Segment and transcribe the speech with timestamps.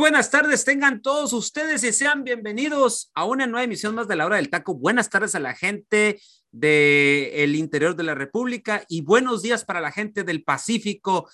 [0.00, 4.24] Buenas tardes, tengan todos ustedes y sean bienvenidos a una nueva emisión más de la
[4.24, 4.74] hora del taco.
[4.74, 6.18] Buenas tardes a la gente
[6.50, 11.28] del interior de la República y buenos días para la gente del Pacífico.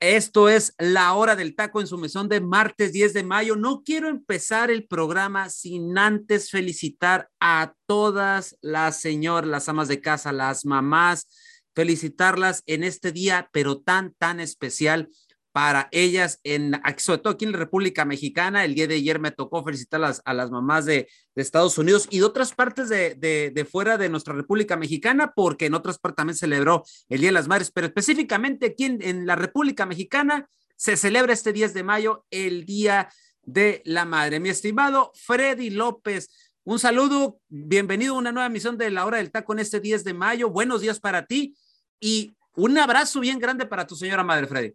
[0.00, 3.54] Esto es la hora del taco en su mesón de martes 10 de mayo.
[3.54, 10.00] No quiero empezar el programa sin antes felicitar a todas las señoras, las amas de
[10.00, 11.28] casa, las mamás,
[11.74, 15.10] felicitarlas en este día, pero tan, tan especial
[15.52, 18.64] para ellas, en, sobre todo aquí en la República Mexicana.
[18.64, 22.24] El día de ayer me tocó felicitar a las, mamás de, Estados Unidos y de
[22.24, 27.20] otras partes de, fuera de nuestra República Mexicana, porque en otras partes también celebró el
[27.20, 31.52] Día de las Madres, pero específicamente aquí en, en la República Mexicana se celebra este
[31.52, 33.08] 10 de mayo, el Día
[33.42, 34.38] de la Madre.
[34.38, 36.30] Mi estimado Freddy López,
[36.64, 40.04] un saludo, bienvenido a una nueva emisión de La Hora del Taco en este 10
[40.04, 40.50] de mayo.
[40.50, 41.56] Buenos días para ti
[41.98, 44.74] y un abrazo bien grande para tu señora madre, Freddy.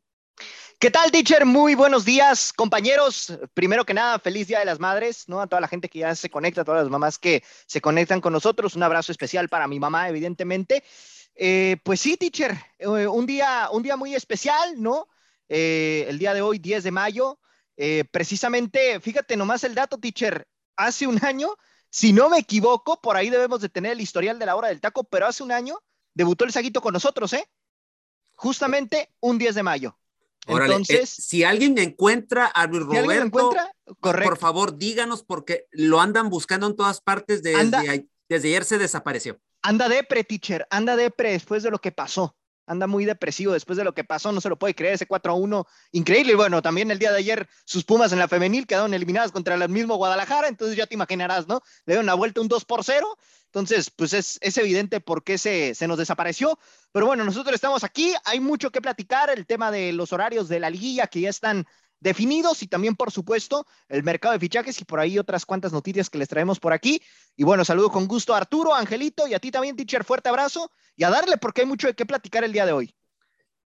[0.80, 1.46] ¿Qué tal, teacher?
[1.46, 3.34] Muy buenos días, compañeros.
[3.54, 5.42] Primero que nada, feliz Día de las Madres, ¿no?
[5.42, 8.22] A toda la gente que ya se conecta, a todas las mamás que se conectan
[8.22, 8.76] con nosotros.
[8.76, 10.84] Un abrazo especial para mi mamá, evidentemente.
[11.36, 15.08] Eh, pues sí, teacher, eh, un, día, un día muy especial, ¿no?
[15.50, 17.40] Eh, el día de hoy, 10 de mayo.
[18.12, 20.48] Precisamente, fíjate nomás el dato, teacher.
[20.78, 21.50] Hace un año,
[21.90, 24.82] si no me equivoco, por ahí debemos de tener el historial de la hora del
[24.82, 25.80] taco, pero hace un año
[26.14, 27.50] debutó el Saguito con nosotros, ¿eh?
[28.36, 29.98] Justamente un 10 de mayo.
[30.48, 33.72] Órale, Entonces, eh, si alguien encuentra a Luis Roberto, ¿si encuentra?
[34.02, 37.84] por favor, díganos porque lo andan buscando en todas partes desde, anda,
[38.30, 39.40] desde ayer se desapareció.
[39.62, 42.36] Anda depre, teacher, anda depre después de lo que pasó.
[42.68, 45.32] Anda muy depresivo después de lo que pasó, no se lo puede creer, ese 4
[45.32, 46.34] a 1, increíble.
[46.34, 49.56] Y bueno, también el día de ayer sus Pumas en la femenil quedaron eliminadas contra
[49.56, 51.62] el mismo Guadalajara, entonces ya te imaginarás, ¿no?
[51.86, 53.18] Le dieron una vuelta un 2 por 0,
[53.56, 56.60] entonces, pues es, es evidente por qué se, se, nos desapareció.
[56.92, 60.60] Pero bueno, nosotros estamos aquí, hay mucho que platicar, el tema de los horarios de
[60.60, 61.66] la liguilla que ya están
[62.00, 66.10] definidos y también, por supuesto, el mercado de fichajes y por ahí otras cuantas noticias
[66.10, 67.02] que les traemos por aquí.
[67.36, 70.72] Y bueno, saludo con gusto a Arturo, Angelito y a ti también, teacher, fuerte abrazo
[70.96, 72.96] y a darle porque hay mucho de qué platicar el día de hoy.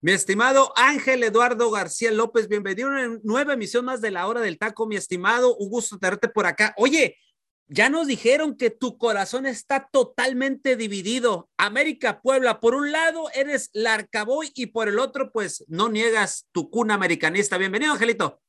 [0.01, 4.41] Mi estimado Ángel Eduardo García López, bienvenido a una nueva emisión más de la hora
[4.41, 6.73] del taco, mi estimado, un gusto tenerte por acá.
[6.77, 7.17] Oye,
[7.69, 11.51] ya nos dijeron que tu corazón está totalmente dividido.
[11.59, 16.71] América Puebla, por un lado eres Larcaboy y por el otro, pues no niegas tu
[16.71, 17.59] cuna americanista.
[17.59, 18.41] Bienvenido, Angelito.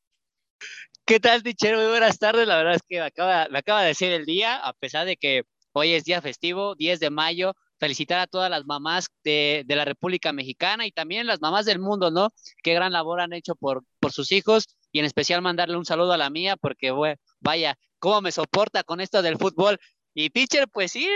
[1.06, 1.90] ¿Qué tal, Tichero?
[1.90, 2.48] Buenas tardes.
[2.48, 3.06] La verdad es que me
[3.58, 5.44] acaba, de decir el día, a pesar de que
[5.74, 7.54] hoy es día festivo, 10 de mayo.
[7.78, 11.80] Felicitar a todas las mamás de, de la República Mexicana y también las mamás del
[11.80, 12.34] mundo, ¿no?
[12.62, 16.12] Qué gran labor han hecho por, por sus hijos y en especial mandarle un saludo
[16.12, 19.80] a la mía porque, bueno, vaya, cómo me soporta con esto del fútbol.
[20.14, 21.08] Y pitcher, pues sí,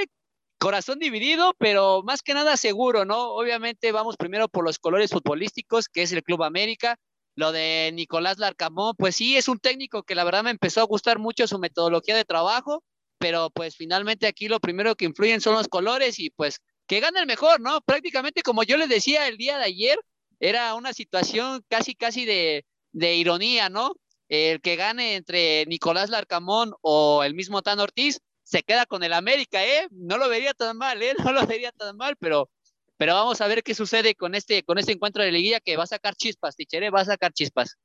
[0.60, 3.32] corazón dividido, pero más que nada seguro, ¿no?
[3.34, 6.98] Obviamente vamos primero por los colores futbolísticos, que es el Club América.
[7.36, 10.86] Lo de Nicolás Larcamón, pues sí, es un técnico que la verdad me empezó a
[10.86, 12.84] gustar mucho su metodología de trabajo,
[13.18, 17.20] pero pues finalmente aquí lo primero que influyen son los colores y pues que gane
[17.20, 17.82] el mejor, ¿no?
[17.82, 20.00] Prácticamente como yo les decía el día de ayer,
[20.40, 23.94] era una situación casi, casi de, de ironía, ¿no?
[24.34, 29.14] El que gane entre Nicolás Larcamón o el mismo Tan Ortiz se queda con el
[29.14, 29.88] América, ¿eh?
[29.92, 31.14] No lo vería tan mal, ¿eh?
[31.32, 32.50] No lo vería tan mal, pero,
[32.98, 35.84] pero vamos a ver qué sucede con este, con este encuentro de liguilla que va
[35.84, 37.78] a sacar chispas, Tichere, va a sacar chispas.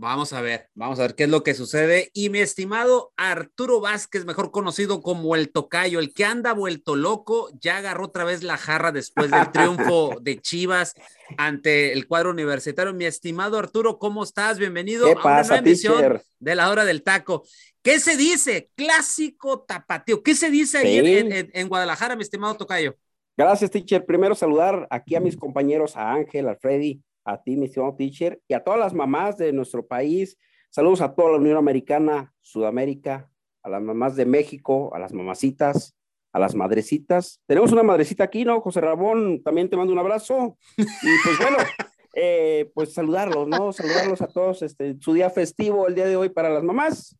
[0.00, 2.10] Vamos a ver, vamos a ver qué es lo que sucede.
[2.14, 7.50] Y mi estimado Arturo Vázquez, mejor conocido como el Tocayo, el que anda vuelto loco,
[7.60, 10.94] ya agarró otra vez la jarra después del triunfo de Chivas
[11.36, 12.94] ante el cuadro universitario.
[12.94, 14.60] Mi estimado Arturo, ¿cómo estás?
[14.60, 17.42] Bienvenido ¿Qué pasa, a una nueva emisión de la hora del taco.
[17.82, 18.70] ¿Qué se dice?
[18.76, 20.22] Clásico tapatío.
[20.22, 21.18] ¿Qué se dice ayer sí.
[21.18, 22.96] en, en, en Guadalajara, mi estimado Tocayo?
[23.36, 24.06] Gracias, teacher.
[24.06, 28.40] Primero saludar aquí a mis compañeros, a Ángel, a Freddy, a ti, mi estimado teacher,
[28.48, 30.38] y a todas las mamás de nuestro país.
[30.70, 33.30] Saludos a toda la Unión Americana, Sudamérica,
[33.62, 35.94] a las mamás de México, a las mamacitas,
[36.32, 37.42] a las madrecitas.
[37.46, 38.62] Tenemos una madrecita aquí, ¿no?
[38.62, 40.56] José Ramón, también te mando un abrazo.
[40.76, 40.84] Y
[41.22, 41.58] pues bueno,
[42.14, 43.72] eh, pues saludarlos, ¿no?
[43.74, 47.18] Saludarlos a todos, este, su día festivo el día de hoy para las mamás.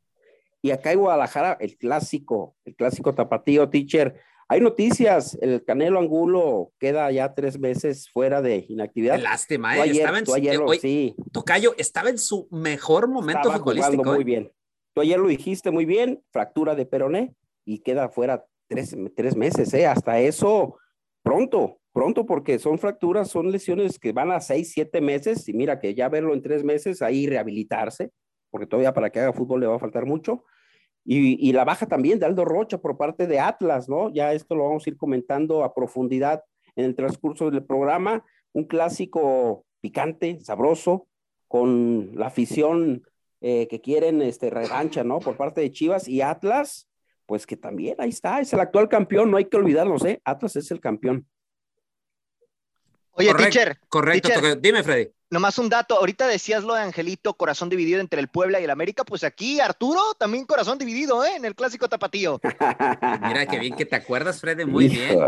[0.63, 4.21] Y acá en Guadalajara, el clásico, el clásico tapatío, teacher.
[4.51, 9.19] Hay noticias, el Canelo Angulo queda ya tres meses fuera de inactividad.
[9.21, 9.91] lástima, ¿eh?
[9.91, 11.15] estaba en su, ayer sí.
[11.33, 14.05] Tocayo estaba en su mejor momento futbolístico.
[14.05, 14.25] Muy ¿eh?
[14.25, 14.53] bien.
[14.95, 17.35] Tú ayer lo dijiste muy bien, fractura de peroné
[17.67, 19.87] y queda fuera tres, tres meses, ¿eh?
[19.87, 20.79] Hasta eso
[21.23, 25.79] pronto, pronto, porque son fracturas, son lesiones que van a seis, siete meses y mira
[25.79, 28.13] que ya verlo en tres meses, ahí rehabilitarse,
[28.51, 30.45] porque todavía para que haga fútbol le va a faltar mucho
[31.11, 34.13] y, la baja también de Aldo Rocha por parte de Atlas, ¿no?
[34.13, 36.45] Ya esto lo vamos a ir comentando a profundidad
[36.77, 38.27] en el transcurso del programa.
[38.53, 41.09] Un clásico picante, sabroso,
[41.47, 43.05] con la afición
[43.41, 45.19] eh, que quieren este, revancha, ¿no?
[45.19, 46.91] Por parte de Chivas y Atlas,
[47.25, 50.21] pues que también ahí está, es el actual campeón, no hay que olvidarlo, ¿eh?
[50.25, 51.27] Atlas es el campeón.
[53.13, 53.79] Oye, teacher.
[53.89, 54.29] Correcto,
[54.61, 55.11] dime, Freddy.
[55.31, 58.71] Nomás un dato, ahorita decías lo de Angelito, corazón dividido entre el Puebla y el
[58.71, 61.37] América, pues aquí Arturo también corazón dividido, ¿eh?
[61.37, 62.41] En el clásico tapatío.
[63.23, 65.19] Mira qué bien que te acuerdas, Freddy, muy bien.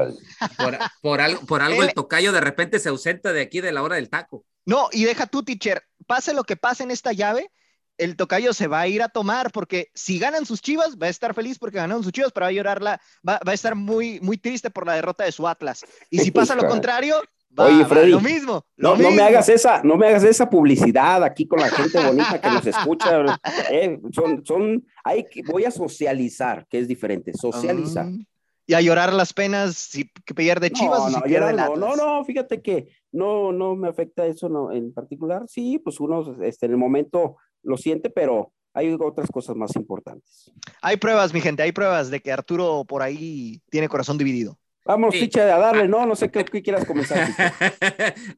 [1.03, 1.93] Por, algo, por algo el eh.
[1.95, 4.47] tocayo de repente se ausenta de aquí de la hora del taco.
[4.65, 7.51] No, y deja tú, teacher, pase lo que pase en esta llave,
[7.99, 11.11] el tocayo se va a ir a tomar, porque si ganan sus chivas, va a
[11.11, 14.19] estar feliz porque ganaron sus chivas, pero va a llorarla, va, va a estar muy,
[14.21, 15.85] muy triste por la derrota de su Atlas.
[16.09, 17.21] Y si pasa lo contrario,
[17.57, 18.65] Oye, Freddy, lo mismo.
[18.77, 22.41] no, no me hagas esa, no me hagas esa publicidad aquí con la gente bonita
[22.41, 23.11] que nos escucha.
[23.71, 28.07] Eh, son, son, hay que, voy a socializar, que es diferente, socializar.
[28.07, 28.25] Ah,
[28.67, 31.77] y a llorar las penas si que pierde Chivas no, o si no, pierde no,
[31.77, 35.45] no, no, fíjate que no, no me afecta eso no, en particular.
[35.49, 40.53] Sí, pues uno este, en el momento lo siente, pero hay otras cosas más importantes.
[40.83, 44.57] Hay pruebas, mi gente, hay pruebas de que Arturo por ahí tiene corazón dividido.
[44.85, 45.31] Vamos, sí.
[45.39, 46.07] a darle, ¿no?
[46.07, 47.29] No sé qué, quieras comenzar.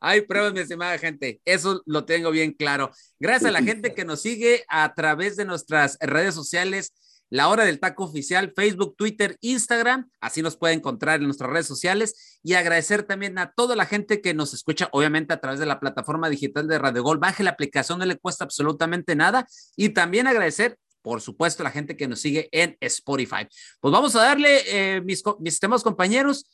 [0.00, 1.40] Hay pruebas, mi estimada gente.
[1.44, 2.90] Eso lo tengo bien claro.
[3.20, 6.92] Gracias a la gente que nos sigue a través de nuestras redes sociales.
[7.30, 10.10] La Hora del Taco Oficial, Facebook, Twitter, Instagram.
[10.20, 12.38] Así nos puede encontrar en nuestras redes sociales.
[12.42, 15.80] Y agradecer también a toda la gente que nos escucha, obviamente a través de la
[15.80, 17.16] plataforma digital de Radio Gol.
[17.18, 19.46] Baje la aplicación, no le cuesta absolutamente nada.
[19.76, 23.46] Y también agradecer por supuesto, la gente que nos sigue en Spotify.
[23.80, 26.46] Pues vamos a darle, eh, mis, mis estimados compañeros,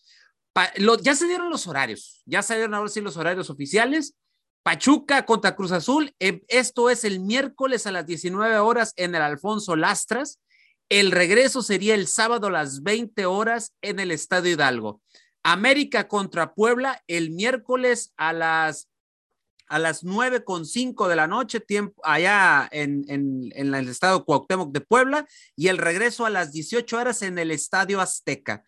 [1.02, 4.14] ya se dieron los horarios, ya se dieron ahora sí los horarios oficiales.
[4.62, 9.22] Pachuca contra Cruz Azul, eh, esto es el miércoles a las 19 horas en el
[9.22, 10.40] Alfonso Lastras.
[10.88, 15.00] El regreso sería el sábado a las 20 horas en el Estadio Hidalgo.
[15.42, 18.88] América contra Puebla el miércoles a las
[19.68, 24.72] a las nueve con cinco de la noche, tiempo allá en, en, el estado Cuauhtémoc
[24.72, 25.26] de Puebla,
[25.56, 28.64] y el regreso a las 18 horas en el Estadio Azteca.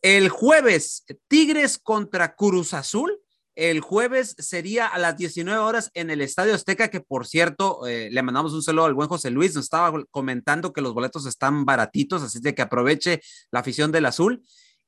[0.00, 3.18] El jueves, Tigres contra Cruz Azul.
[3.56, 8.08] El jueves sería a las 19 horas en el Estadio Azteca, que por cierto, eh,
[8.08, 11.64] le mandamos un saludo al buen José Luis, nos estaba comentando que los boletos están
[11.64, 13.20] baratitos, así de que aproveche
[13.50, 14.44] la afición del azul.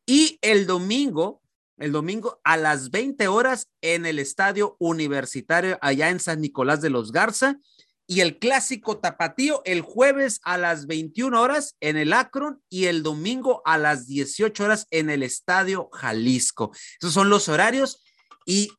[0.07, 1.40] Y el domingo,
[1.81, 6.91] el domingo a las 20 horas en el Estadio Universitario allá en San Nicolás de
[6.91, 7.59] los Garza.
[8.07, 13.03] Y el clásico tapatío el jueves a las 21 horas en el Akron y el
[13.03, 16.73] domingo a las 18 horas en el Estadio Jalisco.
[17.01, 18.03] Esos son los horarios.
[18.45, 18.73] Y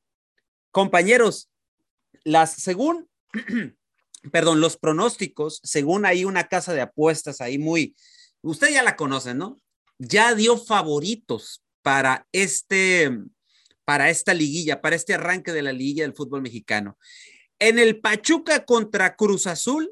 [0.71, 1.49] compañeros,
[2.23, 3.09] las según,
[4.31, 7.95] perdón, los pronósticos, según hay una casa de apuestas ahí muy,
[8.41, 9.57] usted ya la conoce, ¿no?
[9.97, 13.11] Ya dio favoritos para este,
[13.85, 16.97] para esta liguilla, para este arranque de la liguilla del fútbol mexicano.
[17.59, 19.91] En el Pachuca contra Cruz Azul,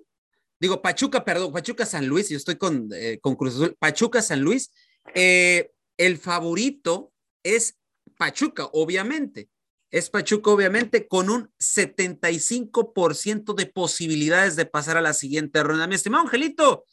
[0.60, 4.42] digo Pachuca, perdón, Pachuca San Luis, yo estoy con, eh, con Cruz Azul, Pachuca San
[4.42, 4.72] Luis,
[5.14, 7.12] eh, el favorito
[7.44, 7.78] es
[8.18, 9.50] Pachuca, obviamente.
[9.92, 15.88] Es Pachuca, obviamente, con un 75% de posibilidades de pasar a la siguiente ronda.
[15.88, 16.86] Mi estimado Angelito,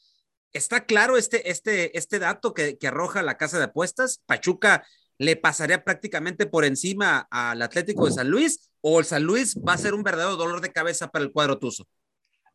[0.57, 4.23] ¿Está claro este, este, este dato que, arroja la casa de apuestas?
[4.25, 4.87] ¿Pachuca
[5.19, 9.75] le pasaría prácticamente por encima al Atlético de San Luis o el San Luis va
[9.75, 11.87] a ser un verdadero dolor de cabeza para el cuadro Tuzo?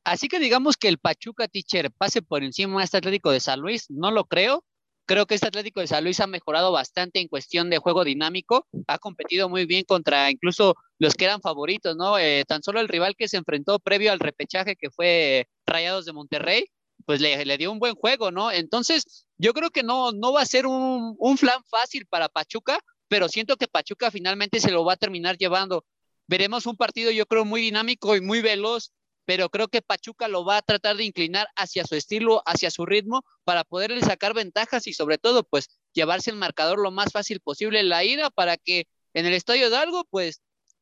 [0.04, 3.60] Así que digamos que el Pachuca Teacher pase por encima de este Atlético de San
[3.60, 4.66] Luis, no lo creo.
[5.06, 8.68] Creo que este Atlético de San Luis ha mejorado bastante en cuestión de juego dinámico,
[8.88, 12.18] ha competido muy bien contra incluso los que eran favoritos, ¿no?
[12.18, 16.14] Eh, tan solo el rival que se enfrentó previo al repechaje que fue Rayados de
[16.14, 16.66] Monterrey,
[17.12, 18.54] pues le, dio un buen juego, ¿no?
[18.54, 22.80] Entonces, yo creo que no, no va a ser un, un flan fácil para Pachuca,
[23.10, 25.84] pero siento que Pachuca finalmente se lo va a terminar llevando.
[26.28, 28.94] Veremos un partido, yo creo, muy dinámico y muy veloz,
[29.26, 32.86] pero creo que Pachuca lo va a tratar de inclinar hacia su estilo, hacia su
[32.86, 37.42] ritmo, para poderle sacar ventajas y sobre todo, pues, llevarse el marcador lo más fácil
[37.42, 40.42] posible la ida para que en el estadio de algo, pues,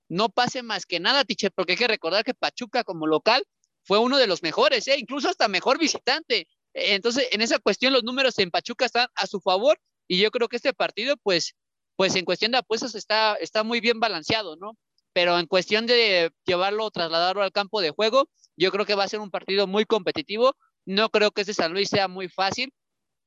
[0.09, 3.43] no pase más que nada, teacher, porque hay que recordar que Pachuca como local
[3.89, 4.97] fue uno de los mejores, ¿eh?
[4.99, 6.47] incluso hasta mejor visitante.
[6.75, 10.47] Entonces, en esa cuestión, los números en Pachuca están a su favor Y yo creo
[10.47, 11.55] que este partido, pues,
[11.95, 14.77] pues en cuestión de apuestas está, está muy bien balanceado, ¿no?
[15.11, 19.07] Pero en cuestión de llevarlo, trasladarlo al campo de juego, yo creo que va a
[19.07, 20.55] ser un partido muy competitivo.
[20.85, 22.71] No creo que este San Luis sea muy fácil.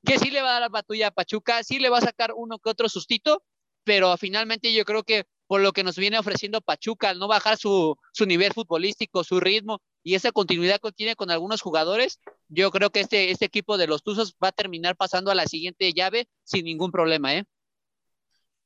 [0.07, 2.35] Que sí le va a dar la batulla a Pachuca, sí le va a sacar
[2.37, 3.43] uno que otro sustito,
[3.83, 7.59] pero finalmente yo creo que por lo que nos viene ofreciendo Pachuca, al no bajar
[7.59, 12.71] su, su nivel futbolístico, su ritmo y esa continuidad que tiene con algunos jugadores, yo
[12.71, 15.93] creo que este, este equipo de los Tuzos va a terminar pasando a la siguiente
[15.93, 17.45] llave sin ningún problema, ¿eh?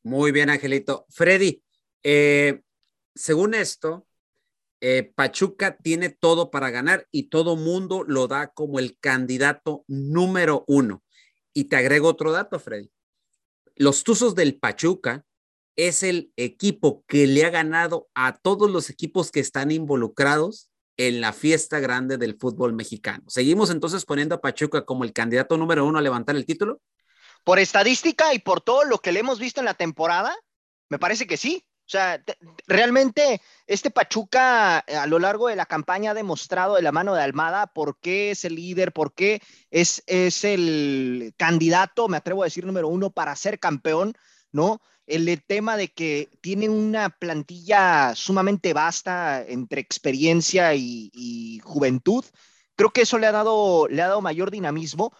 [0.02, 1.04] Muy bien, Angelito.
[1.10, 1.62] Freddy,
[2.02, 2.62] eh,
[3.14, 4.06] según esto,
[4.80, 10.64] eh, Pachuca tiene todo para ganar y todo mundo lo da como el candidato número
[10.68, 11.02] uno.
[11.52, 12.90] Y te agrego otro dato, Freddy.
[13.74, 15.24] Los Tuzos del Pachuca
[15.76, 20.65] es el equipo que le ha ganado a todos los equipos que están involucrados
[20.96, 23.24] en la fiesta grande del fútbol mexicano.
[23.28, 26.80] ¿Seguimos entonces poniendo a Pachuca como el candidato número uno a levantar el título?
[27.44, 30.34] Por estadística y por todo lo que le hemos visto en la temporada,
[30.88, 31.64] me parece que sí.
[31.86, 32.20] O sea,
[32.66, 37.14] realmente este Pachuca eh, a lo largo de la campaña ha demostrado de la mano
[37.14, 42.42] de Almada por qué es el líder, por qué es, es el candidato, me atrevo
[42.42, 44.14] a decir, número uno para ser campeón,
[44.50, 44.80] ¿no?
[45.06, 52.24] El tema de que tiene una plantilla sumamente vasta entre experiencia y, juventud,
[52.74, 55.12] creo que eso le ha, dado, le ha dado mayor dinamismo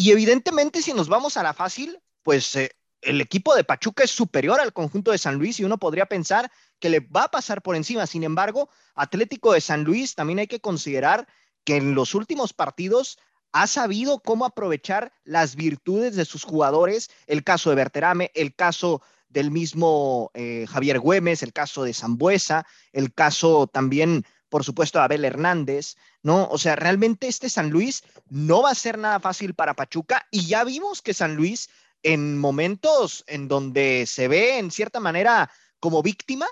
[0.00, 4.12] y evidentemente, si nos vamos a la fácil, pues eh, el equipo de Pachuca es
[4.12, 7.62] superior al conjunto de San Luis y uno podría pensar que le va a pasar
[7.62, 8.06] por encima.
[8.06, 11.26] Sin embargo, Atlético de San Luis también hay que considerar
[11.64, 13.18] que en los últimos partidos
[13.50, 19.02] ha sabido cómo aprovechar las virtudes de sus jugadores, el caso de Berterame, el caso
[19.28, 25.24] del mismo eh, Javier Güemes, el caso de Zambuesa, el caso también por supuesto, Abel
[25.24, 26.48] Hernández, ¿no?
[26.48, 30.46] O sea, realmente este San Luis no va a ser nada fácil para Pachuca y
[30.46, 31.68] ya vimos que San Luis
[32.02, 36.46] en momentos en donde se ve en cierta manera como víctima,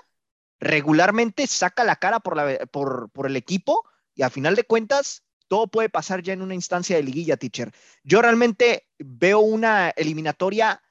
[0.59, 3.83] regularmente saca la cara por, la, por, por el equipo
[4.15, 7.71] y a final de cuentas todo puede pasar ya en una instancia de liguilla, teacher.
[8.03, 10.81] Yo realmente veo una eliminatoria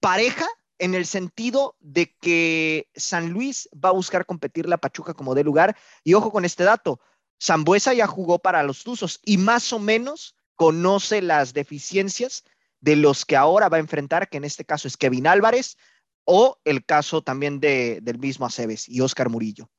[0.00, 0.46] pareja
[0.78, 5.44] en el sentido de que San Luis va a buscar competir la Pachuca como de
[5.44, 5.76] lugar.
[6.04, 7.00] Y ojo con este dato,
[7.42, 12.44] Zambuesa ya jugó para los Tuzos y más o menos conoce las deficiencias
[12.80, 15.76] de los que ahora va a enfrentar, que en este caso es Kevin Álvarez
[16.24, 19.70] o el caso también de, del mismo Aceves y Oscar Murillo.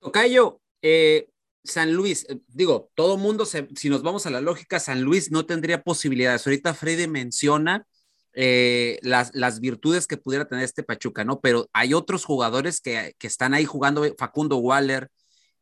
[0.00, 1.28] Tocayo, eh,
[1.64, 5.46] San Luis, eh, digo, todo mundo, si nos vamos a la lógica, San Luis no
[5.46, 6.46] tendría posibilidades.
[6.46, 7.86] Ahorita Freddy menciona
[8.34, 11.40] eh, las, las virtudes que pudiera tener este Pachuca, ¿no?
[11.40, 15.08] Pero hay otros jugadores que, que están ahí jugando, Facundo Waller,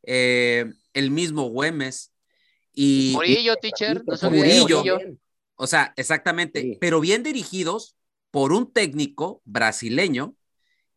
[0.03, 2.13] eh, el mismo Güemes.
[2.73, 4.03] Y, Murillo, teacher.
[4.31, 4.83] Murillo.
[5.57, 7.97] O sea, exactamente, pero bien dirigidos
[8.31, 10.37] por un técnico brasileño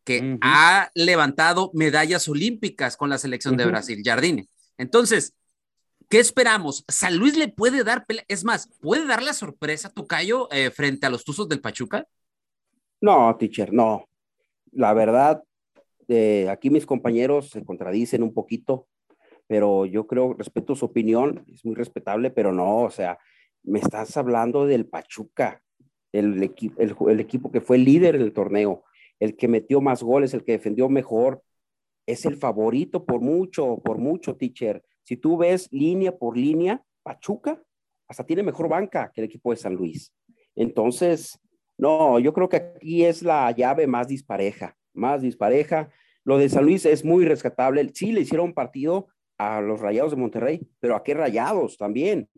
[0.03, 4.47] que ha levantado medallas olímpicas con la selección de Brasil, Jardine.
[4.77, 5.33] Entonces,
[6.11, 6.83] ¿Qué esperamos?
[6.89, 11.09] ¿San Luis le puede dar, es más, puede dar la sorpresa, Tocayo, eh, frente a
[11.09, 12.05] los Tuzos del Pachuca?
[12.99, 14.09] No, teacher, no.
[14.73, 15.41] La verdad,
[16.09, 18.89] eh, aquí mis compañeros se contradicen un poquito,
[19.47, 23.17] pero yo creo, respeto su opinión, es muy respetable, pero no, o sea,
[23.63, 25.63] me estás hablando del Pachuca,
[26.11, 28.83] el, el equipo que fue líder del torneo,
[29.21, 31.41] el que metió más goles, el que defendió mejor,
[32.05, 37.61] es el favorito por mucho, por mucho, teacher si tú ves línea por línea, Pachuca
[38.07, 40.13] hasta tiene mejor banca que el equipo de San Luis.
[40.55, 41.37] Entonces,
[41.77, 45.89] no, yo creo que aquí es la llave más dispareja, más dispareja.
[46.23, 47.91] Lo de San Luis es muy rescatable.
[47.93, 52.29] Sí, le hicieron partido a los Rayados de Monterrey, pero ¿a qué Rayados también?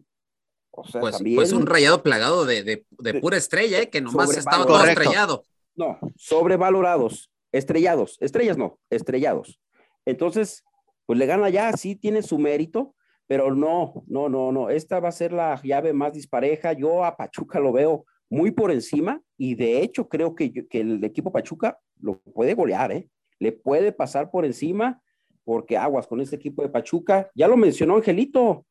[0.71, 3.89] O sea, pues, también, pues un rayado plagado de, de, pura estrella, ¿eh?
[3.91, 5.43] que nomás estaba todo estrellado.
[5.75, 9.59] No, sobrevalorados, estrellados, estrellas no, estrellados.
[10.05, 10.63] Entonces,
[11.05, 12.95] pues le gana ya, sí tiene su mérito,
[13.27, 16.73] pero no, no, no, no, esta va a ser la llave más dispareja.
[16.73, 21.03] Yo a Pachuca lo veo muy por encima y de hecho creo que, que el
[21.03, 23.09] equipo Pachuca lo puede golear, ¿eh?
[23.39, 25.01] Le puede pasar por encima
[25.43, 27.29] porque aguas con este equipo de Pachuca.
[27.35, 28.65] Ya lo mencionó Angelito,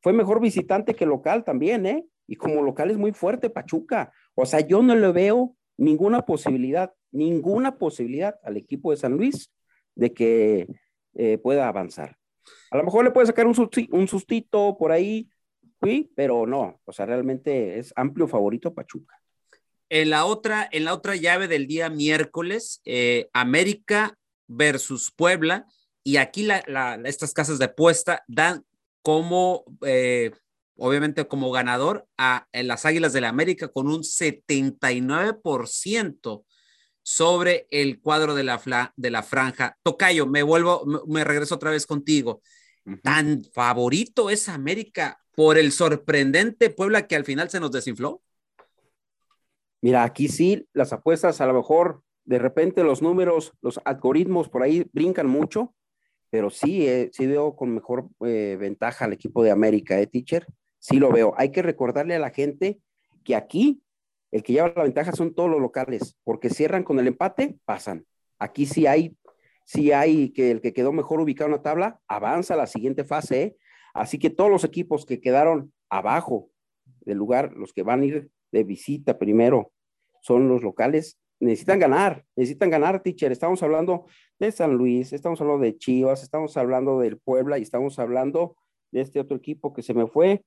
[0.00, 2.06] fue mejor visitante que local también, ¿eh?
[2.26, 4.12] Y como local es muy fuerte Pachuca.
[4.34, 9.50] O sea, yo no le veo ninguna posibilidad, ninguna posibilidad al equipo de San Luis
[9.94, 10.68] de que
[11.18, 12.16] eh, pueda avanzar.
[12.70, 15.28] A lo mejor le puede sacar un, un sustito por ahí,
[15.82, 19.20] sí, pero no, o sea, realmente es amplio favorito Pachuca.
[19.90, 25.66] En la otra, en la otra llave del día miércoles, eh, América versus Puebla,
[26.04, 28.64] y aquí la, estas casas de apuesta dan
[29.02, 30.30] como eh,
[30.76, 36.44] obviamente como ganador a las Águilas del la América con un 79%
[37.08, 39.78] sobre el cuadro de la, de la franja.
[39.82, 42.42] Tocayo, me vuelvo, me, regreso otra vez contigo.
[43.02, 48.20] ¿Tan favorito es América por el sorprendente Puebla que al final se nos desinfló?
[49.80, 54.62] Mira, aquí sí, las apuestas a lo mejor de repente los números, los algoritmos por
[54.62, 55.74] ahí brincan mucho,
[56.28, 60.46] pero sí, eh, sí veo con mejor eh, ventaja al equipo de América, ¿eh, teacher?
[60.78, 61.32] Sí lo veo.
[61.38, 62.82] Hay que recordarle a la gente
[63.24, 63.80] que aquí
[64.30, 68.06] el que lleva la ventaja son todos los locales, porque cierran con el empate, pasan.
[68.38, 69.16] Aquí sí hay,
[69.64, 73.04] sí hay que el que quedó mejor ubicado en la tabla avanza a la siguiente
[73.04, 73.42] fase.
[73.42, 73.56] ¿eh?
[73.94, 76.50] Así que todos los equipos que quedaron abajo
[77.00, 79.72] del lugar, los que van a ir de visita primero,
[80.20, 83.32] son los locales, necesitan ganar, necesitan ganar, teacher.
[83.32, 84.06] Estamos hablando
[84.38, 88.56] de San Luis, estamos hablando de Chivas, estamos hablando del Puebla y estamos hablando
[88.90, 90.44] de este otro equipo que se me fue,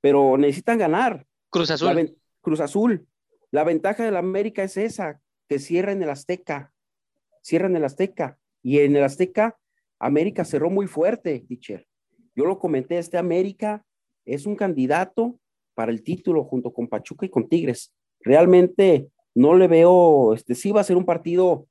[0.00, 1.26] pero necesitan ganar.
[1.50, 2.16] Cruz Azul.
[2.40, 3.06] Cruz Azul.
[3.52, 6.72] La ventaja de la América es esa, que cierra en el Azteca,
[7.42, 8.38] cierra en el Azteca.
[8.62, 9.58] Y en el Azteca,
[9.98, 11.86] América cerró muy fuerte, teacher.
[12.34, 13.84] Yo lo comenté, este América
[14.24, 15.38] es un candidato
[15.74, 17.92] para el título junto con Pachuca y con Tigres.
[18.20, 21.66] Realmente no le veo, este, sí va a ser un partido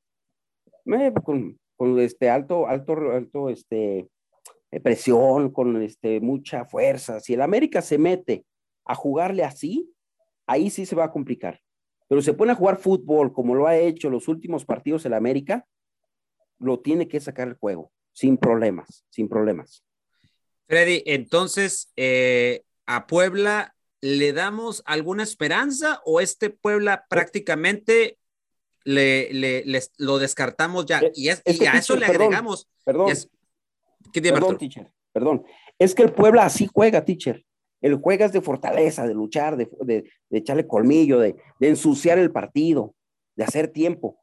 [0.86, 1.58] eh, con,
[2.00, 4.08] este alto, alto, alto, este,
[4.70, 7.20] eh, presión, con este, mucha fuerza.
[7.20, 8.46] Si el América se mete
[8.86, 9.92] a jugarle así,
[10.46, 11.60] ahí sí se va a complicar.
[12.12, 15.66] Pero se pone a jugar fútbol como lo ha hecho los últimos partidos el América,
[16.60, 19.86] lo tiene que sacar el juego, sin problemas, sin problemas.
[20.68, 28.18] Freddy, entonces, eh, a Puebla ¿le damos alguna esperanza o este Puebla prácticamente
[28.84, 29.64] le,
[29.98, 31.00] lo descartamos ya?
[31.00, 32.68] Eh, y, a eso le agregamos.
[32.84, 33.14] Perdón,
[34.12, 35.46] perdón, teacher, perdón.
[35.80, 37.46] Es que el Puebla así juega, teacher.
[37.82, 42.32] El juega es de fortaleza, de luchar, de, de, echarle colmillo, de, de, ensuciar el
[42.32, 42.96] partido,
[43.36, 44.20] de hacer tiempo.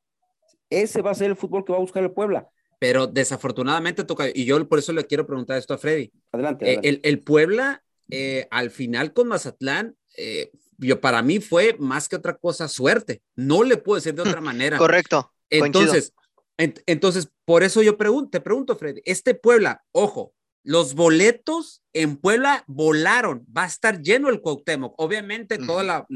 [0.70, 2.48] Ese va a ser el fútbol que va a buscar el Puebla.
[2.78, 6.12] Pero desafortunadamente toca, y yo por eso le quiero preguntar esto a Freddy.
[6.30, 6.74] Adelante.
[6.74, 12.08] Eh, el, el, Puebla eh, al final con Mazatlán, eh, yo, para mí fue más
[12.08, 13.22] que otra cosa suerte.
[13.34, 14.78] No le puedo decir de otra manera.
[14.78, 15.32] Correcto.
[15.50, 16.12] Entonces,
[16.56, 22.64] entonces, por eso yo pregunto, te pregunto, Freddy, este Puebla, ojo, los boletos en Puebla
[22.66, 24.94] volaron, va a estar lleno el Cuauhtémoc.
[24.98, 26.06] Obviamente toda, la,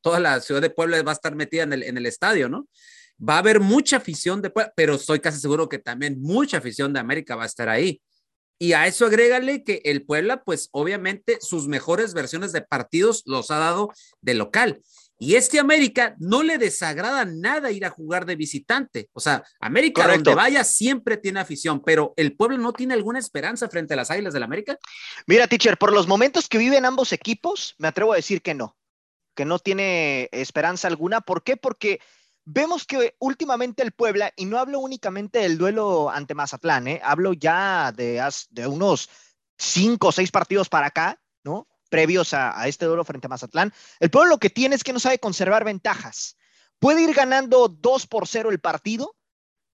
[0.00, 2.68] toda la ciudad de Puebla va a estar metida en el, en el estadio, ¿no?
[3.26, 6.92] Va a haber mucha afición de Puebla, pero estoy casi seguro que también mucha afición
[6.92, 8.00] de América va a estar ahí.
[8.58, 13.50] Y a eso agrégale que el Puebla, pues obviamente sus mejores versiones de partidos los
[13.50, 14.80] ha dado de local.
[15.24, 19.08] Y este América no le desagrada nada ir a jugar de visitante.
[19.14, 23.70] O sea, América donde vaya siempre tiene afición, pero el pueblo no tiene alguna esperanza
[23.70, 24.78] frente a las Águilas del América.
[25.26, 28.76] Mira, teacher, por los momentos que viven ambos equipos, me atrevo a decir que no,
[29.34, 31.22] que no tiene esperanza alguna.
[31.22, 31.56] ¿Por qué?
[31.56, 32.00] Porque
[32.44, 37.00] vemos que últimamente el Puebla, y no hablo únicamente del duelo ante Mazatlán, ¿eh?
[37.02, 39.08] hablo ya de, de unos
[39.56, 41.66] cinco o seis partidos para acá, ¿no?
[41.90, 43.72] Previos a, este duelo frente a Mazatlán.
[44.00, 46.36] El Puebla lo que tiene es que no sabe conservar ventajas.
[46.78, 49.16] Puede ir ganando 2 por 0 el partido,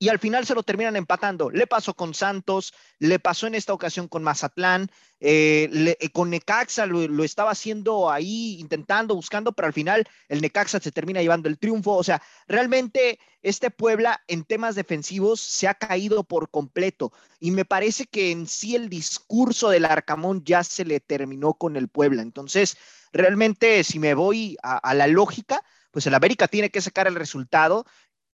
[0.03, 1.51] y al final se lo terminan empatando.
[1.51, 6.87] Le pasó con Santos, le pasó en esta ocasión con Mazatlán, eh, eh, con Necaxa
[6.87, 11.59] lo, estaba haciendo ahí, intentando, buscando, pero al final el Necaxa se termina llevando el
[11.59, 11.93] triunfo.
[11.93, 17.67] O sea, realmente este Puebla en temas defensivos se ha caído por completo y me
[17.67, 22.23] parece que en sí el discurso del Arcamón ya se le terminó con el Puebla.
[22.23, 22.79] Entonces,
[23.13, 27.85] realmente si me voy a la lógica, pues el América tiene que sacar el resultado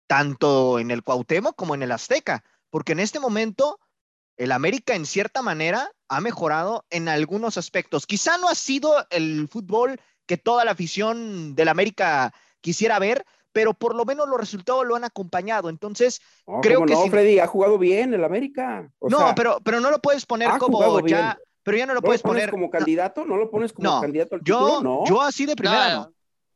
[0.07, 3.79] tanto en el Cuauhtémoc como en el Azteca, porque en este momento
[4.37, 8.07] el América en cierta manera ha mejorado en algunos aspectos.
[8.07, 13.75] Quizá no ha sido el fútbol que toda la afición del América quisiera ver, pero
[13.75, 15.69] por lo menos los resultados lo han acompañado.
[15.69, 16.21] Entonces,
[16.63, 18.91] creo que no, Freddy, ha jugado bien el América.
[19.01, 22.51] no, pero, pero no lo puedes poner como ya, pero ya no lo puedes poner
[22.51, 25.05] como candidato, no lo pones como candidato al yo, no.
[25.07, 26.14] Yo así de primera no.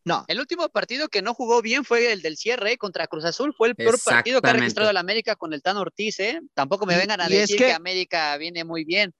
[0.09, 0.25] No.
[0.27, 3.55] El último partido que no jugó bien fue el del cierre contra Cruz Azul.
[3.55, 6.19] Fue el peor partido que ha registrado el América con el Tan Ortiz.
[6.21, 6.41] ¿eh?
[6.55, 9.15] Tampoco me vengan a decir que, América viene muy bien.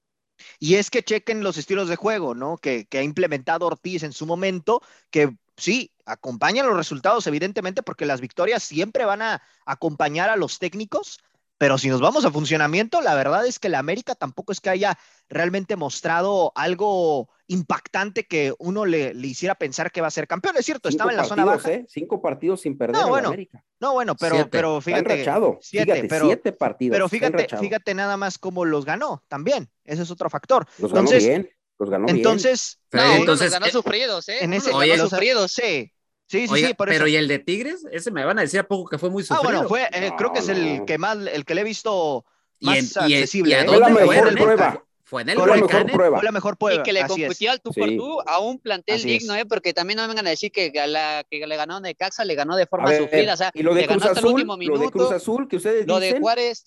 [0.57, 2.57] Y es que chequen los estilos de juego, ¿no?
[2.57, 8.05] Que, que ha implementado Ortiz en su momento, que sí, acompañan los resultados, evidentemente, porque
[8.05, 11.19] las victorias siempre van a acompañar a los técnicos,
[11.59, 14.69] pero si nos vamos a funcionamiento, la verdad es que la América tampoco es que
[14.69, 20.55] haya realmente mostrado algo impactante que uno le, hiciera pensar que va a ser campeón.
[20.57, 21.69] Es cierto, estaba en la zona baja.
[21.69, 21.85] ¿eh?
[21.89, 23.61] Cinco partidos sin perder no, bueno, América.
[23.81, 25.25] No, bueno, pero, pero fíjate.
[25.59, 26.95] Siete, pero, siete partidos.
[26.95, 29.69] Pero fíjate, fíjate nada más cómo los ganó también.
[29.83, 30.65] Ese es otro factor.
[30.77, 31.49] Los Entonces, ganó bien.
[31.77, 34.37] Los ganó Entonces, no, Freddy, uno entonces, los ganó eh, sufridos, ¿eh?
[34.45, 35.51] en ese, Oye, los- sufridos.
[35.51, 35.91] Sí,
[36.29, 37.07] sí, sí, Oiga, sí, por pero eso.
[37.07, 37.85] ¿y el de Tigres?
[37.91, 39.43] Ese me van a decir a poco que fue muy Ah, sufrido.
[39.43, 42.25] bueno, fue, eh, No, creo que es el que más, el que le he visto
[42.59, 43.51] ¿Y más en- y en- accesible.
[43.51, 43.65] y a ¿eh?
[43.67, 44.17] Fue la mejor fue?
[44.29, 44.83] ¿En prueba.
[45.03, 46.17] Fue en el Fue mejor prueba.
[46.19, 46.81] Fue la mejor prueba.
[46.81, 47.27] Y que le así es.
[47.29, 47.97] compitió al tú por Sí.
[47.97, 49.19] tú a un plantel Así es.
[49.21, 49.43] digno, ¿eh?
[49.47, 52.35] Porque también no me vengan a decir que, a la, que le ganó Necaxa, le
[52.35, 53.33] ganó de forma ver, sufrida.
[53.33, 54.93] O sea, y lo de le ganó Cruz hasta el Azul, último lo de Cruz
[54.93, 55.15] minuto.
[55.15, 56.63] Azul que ustedes Lo de Juárez,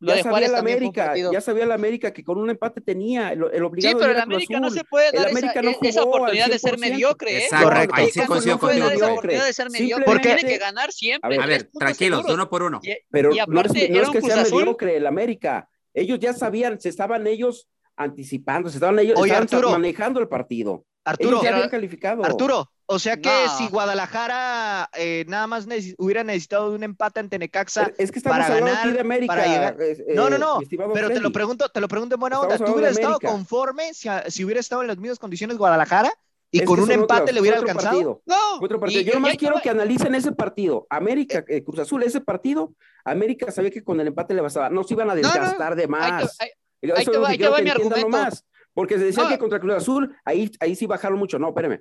[0.00, 3.32] lo ya de sabía un América, ya sabía la América que con un empate tenía,
[3.32, 5.70] el, el obligado Sí, pero el América no se puede El dar América esa, no
[5.70, 6.78] e- esa oportunidad de ser 100%.
[6.80, 7.44] mediocre, ¿eh?
[7.44, 7.94] Exacto, Correcto.
[7.96, 8.88] ahí sí no puede dar contigo.
[8.90, 10.04] esa oportunidad de ser mediocre.
[10.06, 11.36] Simplemente- Tiene que ganar siempre.
[11.38, 12.34] A ver, tranquilos, seguros.
[12.34, 12.80] uno por uno.
[12.82, 15.68] Y- Pero y no es, no es que sea mediocre el América.
[15.92, 17.68] Ellos ya sabían, se estaban ellos
[18.02, 19.70] anticipando, se estaban ellos Oye, estaban Arturo.
[19.70, 20.84] manejando el partido.
[21.04, 22.24] Arturo, ellos ya pero- habían calificado.
[22.24, 23.56] Arturo, o sea que No.
[23.56, 28.20] si Guadalajara eh, nada más neces- hubiera necesitado de un empate ante Necaxa, Es- que
[28.20, 29.32] para ganar, de América.
[29.34, 30.58] para llegar- eh, No, no, eh, no,
[30.92, 32.58] pero te lo pregunto, te lo pregunto en buena onda.
[32.58, 36.10] ¿Tú hubieras estado conforme si, si hubiera estado en las mismas condiciones Guadalajara
[36.50, 37.90] y Es con un empate otros- le hubiera alcanzado?
[37.90, 38.22] partido.
[38.26, 39.00] No, otro partido.
[39.00, 40.86] y- Yo nomás quiero que analicen ese partido.
[40.90, 44.68] América, eh, Cruz Azul, ese partido, América sabía que con el empate le bastaba.
[44.68, 46.38] No se iban a no, desgastar de ahí te- más.
[46.82, 47.60] Eso ahí es te lo va- que ahí te va
[47.96, 48.46] mi nomás.
[48.72, 49.28] Porque se decía No.
[49.28, 51.38] que contra Cruz Azul, ahí, ahí sí bajaron mucho.
[51.38, 51.80] No, espérame.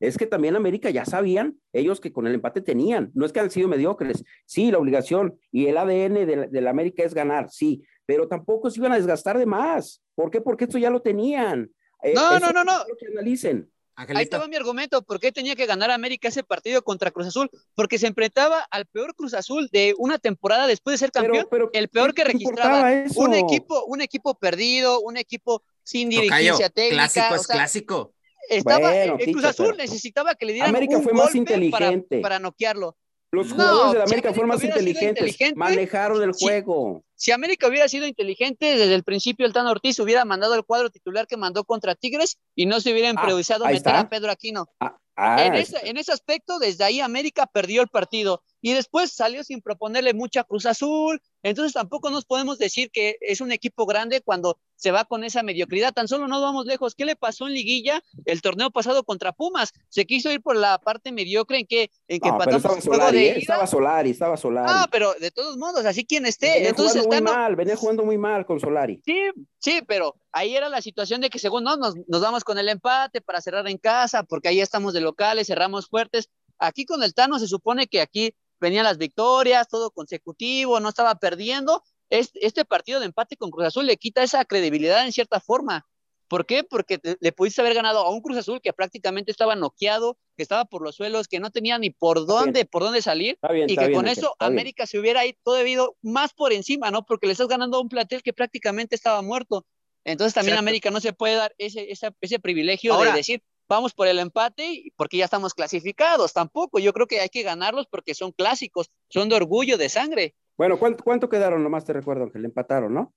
[0.00, 3.10] Es que también América ya sabían ellos que con el empate tenían.
[3.14, 4.24] No es que han sido mediocres.
[4.46, 7.82] Sí, la obligación y el ADN de la, de América es ganar, sí.
[8.06, 10.02] Pero tampoco se iban a desgastar de más.
[10.14, 10.40] ¿Por qué?
[10.40, 11.70] Porque esto ya lo tenían.
[12.02, 12.72] Eh, No, no, no, no.
[12.98, 13.70] que analicen.
[14.08, 15.02] Ahí va mi argumento.
[15.02, 17.50] ¿Por qué tenía que ganar América ese partido contra Cruz Azul?
[17.74, 21.46] Porque se enfrentaba al peor Cruz Azul de una temporada después de ser campeón.
[21.50, 22.92] Pero, pero, el peor ¿qué que registraba.
[22.92, 23.20] eso?
[23.20, 26.96] Un equipo, un equipo perdido, un equipo sin Tocayo, dirigencia técnica.
[27.04, 28.14] clásico o es sea, clásico.
[28.48, 31.38] Estaba, Bueno, el Cruz Azul pero- necesitaba que le dieran América un fue más golpe
[31.38, 32.16] inteligente.
[32.20, 32.96] Para, para noquearlo.
[33.32, 35.08] Los No, jugadores de la si América fueron más inteligentes.
[35.10, 36.44] inteligente, manejaron el sí.
[36.44, 37.04] juego.
[37.14, 40.90] Si América hubiera sido inteligente, desde el principio el Tano Ortiz hubiera mandado el cuadro
[40.90, 44.00] titular que mandó contra Tigres y no se hubiera Ah, improvisado meter está.
[44.00, 44.66] a Pedro Aquino.
[44.80, 49.12] Ah, ah, en, ese, en ese aspecto, desde ahí América perdió el partido y después
[49.12, 51.20] salió sin proponerle mucha Cruz Azul.
[51.42, 55.42] Entonces tampoco nos podemos decir que es un equipo grande cuando se va con esa
[55.42, 55.92] mediocridad.
[55.92, 56.94] Tan solo no vamos lejos.
[56.94, 59.72] ¿Qué le pasó en Liguilla el torneo pasado contra Pumas?
[59.88, 62.96] Se quiso ir por la parte mediocre en que, en que no, pero empatamos estaba
[62.96, 63.38] Solari, de ¿eh?
[63.38, 64.68] estaba Solari, estaba Solari.
[64.70, 66.54] Ah, pero de todos modos, así quien esté.
[66.54, 69.00] venía Entonces jugando muy mal, venía jugando muy mal con Solari.
[69.04, 69.18] Sí,
[69.58, 72.68] sí, pero ahí era la situación de que según no, nos, nos vamos con el
[72.68, 76.28] empate para cerrar en casa, porque ahí estamos de locales, cerramos fuertes.
[76.58, 81.14] Aquí con el Tano se supone que aquí venían las victorias, todo consecutivo, no estaba
[81.16, 81.82] perdiendo.
[82.10, 85.86] Este, este partido de empate con Cruz Azul le quita esa credibilidad en cierta forma.
[86.28, 86.62] ¿Por qué?
[86.62, 90.44] Porque te- le pudiste haber ganado a un Cruz Azul que prácticamente estaba noqueado, que
[90.44, 93.76] estaba por los suelos, que no tenía ni por dónde, por dónde salir bien, y
[93.76, 94.46] que bien, con eso está.
[94.46, 97.04] América se hubiera ido todavía más por encima, ¿no?
[97.04, 99.66] Porque le estás ganando a un plantel que prácticamente estaba muerto.
[100.04, 100.68] Entonces también Exacto.
[100.68, 104.18] América no se puede dar ese, ese, ese privilegio Ahora- de decir, vamos por el
[104.18, 106.32] empate y- porque ya estamos clasificados.
[106.34, 110.34] Tampoco, yo creo que hay que ganarlos porque son clásicos, son de orgullo, de sangre.
[110.58, 111.62] Bueno, ¿cuánto, cuánto quedaron?
[111.62, 113.14] Nomás te recuerdo que le empataron, ¿no?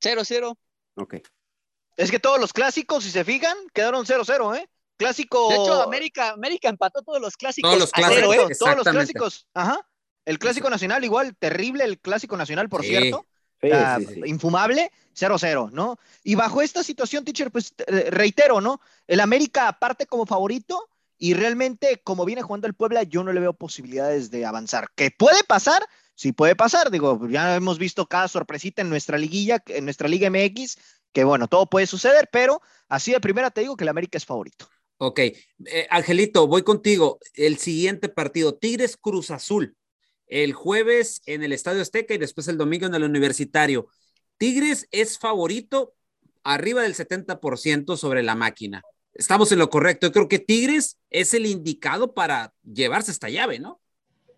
[0.00, 0.56] 0-0.
[0.96, 1.16] Ok.
[1.96, 4.68] Es que todos los clásicos, si se fijan, quedaron 0-0, ¿eh?
[4.96, 5.48] Clásico.
[5.50, 8.56] De hecho, América, América empató todos los clásicos Todos los a cero, clásicos, ¿eh?
[8.58, 9.46] Todos los clásicos.
[9.54, 9.86] Ajá.
[10.24, 12.88] El clásico nacional, igual, terrible el clásico nacional, por Sí.
[12.90, 13.26] cierto.
[13.62, 14.20] Sí, Ah, sí, sí.
[14.26, 15.98] infumable, 0-0, ¿no?
[16.22, 18.80] Y bajo esta situación, teacher, pues eh, reitero, ¿no?
[19.06, 20.88] El América parte como favorito
[21.18, 24.88] y realmente como viene jugando el Puebla, yo no le veo posibilidades de avanzar.
[24.94, 25.82] ¿Que puede pasar?
[26.14, 30.28] Sí puede pasar, digo, ya hemos visto cada sorpresita en nuestra liguilla, en nuestra Liga
[30.30, 30.78] MX,
[31.12, 34.24] que bueno, todo puede suceder, pero así de primera te digo que el América es
[34.24, 34.68] favorito.
[34.98, 37.18] Ok, Eh, Angelito, voy contigo.
[37.34, 39.76] El siguiente partido, Tigres Cruz Azul,
[40.26, 43.88] el jueves en el Estadio Azteca y después el domingo en el Universitario.
[44.38, 45.94] Tigres es favorito
[46.42, 48.82] arriba del 70% sobre la máquina.
[49.14, 50.06] Estamos en lo correcto.
[50.06, 53.80] Yo creo que Tigres es el indicado para llevarse esta llave, ¿no?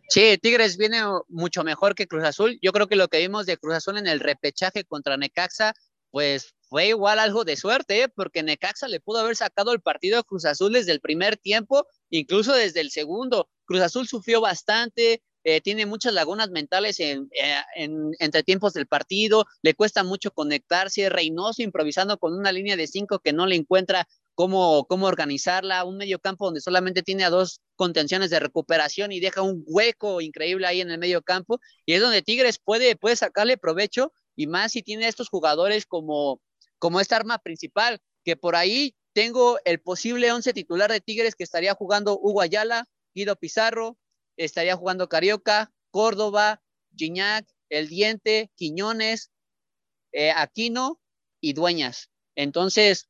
[0.08, 2.58] Sí, Tigres viene mucho mejor que Cruz Azul.
[2.62, 5.74] Yo creo que lo que vimos de Cruz Azul en el repechaje contra Necaxa,
[6.10, 8.08] pues fue igual algo de suerte, ¿eh?
[8.08, 11.86] porque Necaxa le pudo haber sacado el partido a Cruz Azul desde el primer tiempo,
[12.08, 13.50] incluso desde el segundo.
[13.66, 18.86] Cruz Azul sufrió bastante, eh, tiene muchas lagunas mentales en, eh, en, entre tiempos del
[18.86, 23.56] partido, le cuesta mucho conectarse, Reynoso improvisando con una línea de cinco que no le
[23.56, 29.10] encuentra cómo, cómo organizarla, un medio campo donde solamente tiene a dos contenciones de recuperación
[29.10, 32.94] y deja un hueco increíble ahí en el medio campo, y es donde Tigres puede,
[32.94, 36.40] puede sacarle provecho, y más si tiene estos jugadores como,
[36.78, 41.42] como esta arma principal, que por ahí tengo el posible once titular de Tigres que
[41.42, 43.96] estaría jugando Hugo Ayala, Guido Pizarro,
[44.38, 46.62] estaría jugando Carioca, Córdoba,
[46.96, 49.30] Gignac, El Diente, Quiñones,
[50.12, 51.00] eh, Aquino
[51.40, 52.10] y Dueñas.
[52.34, 53.08] Entonces,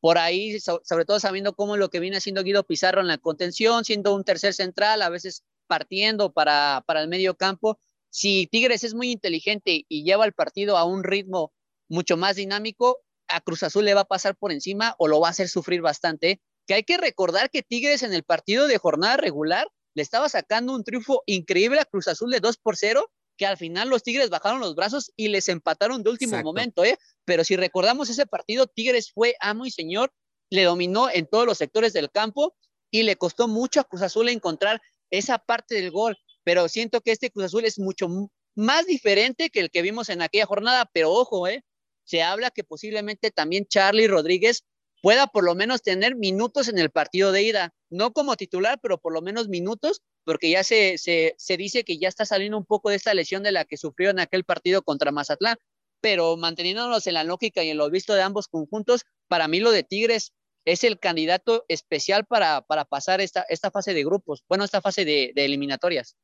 [0.00, 3.84] por ahí, sobre todo sabiendo cómo lo que viene haciendo Guido Pizarro en la contención,
[3.84, 7.78] siendo un tercer central, a veces partiendo para, para el medio campo.
[8.10, 11.52] Si Tigres es muy inteligente y lleva el partido a un ritmo
[11.88, 15.28] mucho más dinámico, a Cruz Azul le va a pasar por encima o lo va
[15.28, 16.40] a hacer sufrir bastante.
[16.66, 20.74] Que hay que recordar que Tigres en el partido de jornada regular le estaba sacando
[20.74, 24.30] un triunfo increíble a Cruz Azul de 2 por 0 que al final los Tigres
[24.30, 26.98] bajaron los brazos y les empataron de último momento, ¿eh?
[27.24, 30.12] Pero si recordamos ese partido, Tigres fue amo y señor,
[30.50, 32.54] le dominó en todos los sectores del campo
[32.90, 34.80] y le costó mucho a Cruz Azul encontrar
[35.10, 38.08] esa parte del gol, pero siento que este Cruz Azul es mucho
[38.54, 41.64] más diferente que el que vimos en aquella jornada, pero ojo, ¿eh?
[42.04, 44.64] Se habla que posiblemente también Charlie Rodríguez
[45.04, 48.96] pueda por lo menos tener minutos en el partido de ida, no como titular, pero
[48.96, 52.64] por lo menos minutos, porque ya se, se, se, dice que ya está saliendo un
[52.64, 55.58] poco de esta lesión de la que sufrió en aquel partido contra Mazatlán,
[56.00, 59.72] pero manteniéndonos en la lógica y en lo visto de ambos conjuntos, para mí lo
[59.72, 60.32] de Tigres
[60.64, 65.04] es el candidato especial para, para pasar esta, esta fase de grupos, bueno, esta fase
[65.04, 66.16] de, eliminatorias.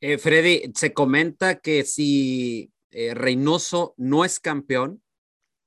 [0.00, 5.00] Eh, Freddy, se comenta que si eh, Reynoso no es campeón,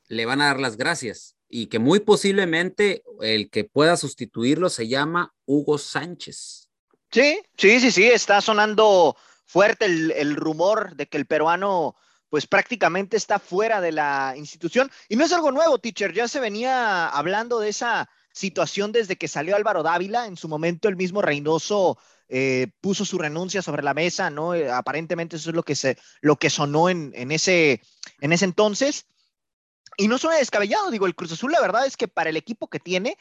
[0.10, 4.88] le van a dar las gracias y que muy posiblemente el que pueda sustituirlo se
[4.88, 6.68] llama Hugo Sánchez.
[7.12, 11.96] Sí, sí, sí, sí, está sonando fuerte el, rumor de que el peruano
[12.30, 14.89] pues prácticamente está fuera de la institución.
[15.08, 19.28] Y no es algo nuevo, teacher, ya se venía hablando de esa situación desde que
[19.28, 23.94] salió Álvaro Dávila, en su momento el mismo Reynoso eh, puso su renuncia sobre la
[23.94, 24.56] mesa, ¿no?
[24.56, 27.84] Eh, aparentemente eso es lo que, se, lo que sonó en, en, ese,
[28.22, 29.06] en ese entonces.
[29.97, 32.67] Y no suena descabellado, digo, el Cruz Azul la verdad es que para el equipo
[32.67, 33.17] que tiene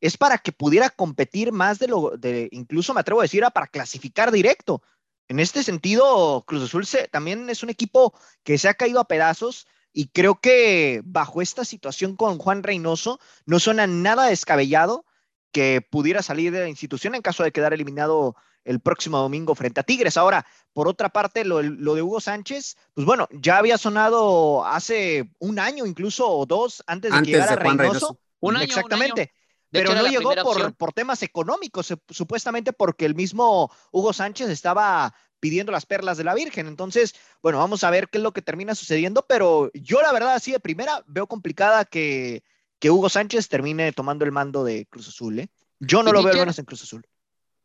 [0.00, 3.66] es para que pudiera competir más de lo, de, incluso me atrevo a decir, para
[3.66, 4.82] clasificar directo.
[5.28, 9.66] En este sentido, Cruz Azul también es un equipo que se ha caído a pedazos
[9.92, 15.06] y creo que bajo esta situación con Juan Reynoso no suena nada descabellado
[15.52, 19.80] que pudiera salir de la institución en caso de quedar eliminado el próximo domingo frente
[19.80, 20.16] a Tigres.
[20.16, 25.58] Ahora, por otra parte, lo, de Hugo Sánchez, pues bueno, ya había sonado hace un
[25.58, 28.18] año incluso o dos antes de que llegara Reynoso.
[28.40, 29.32] Un año, Exactamente.
[29.70, 35.72] Pero no llegó por, por, temas económicos, supuestamente porque el mismo Hugo Sánchez estaba pidiendo
[35.72, 36.66] las perlas de la Virgen.
[36.66, 40.34] Entonces, bueno, vamos a ver qué es lo que termina sucediendo, pero yo la verdad,
[40.34, 42.42] así de primera, veo complicada que,
[42.78, 45.38] que Hugo Sánchez termine tomando el mando de Cruz Azul.
[45.40, 45.48] ¿eh?
[45.78, 47.06] Yo no lo veo menos en Cruz Azul.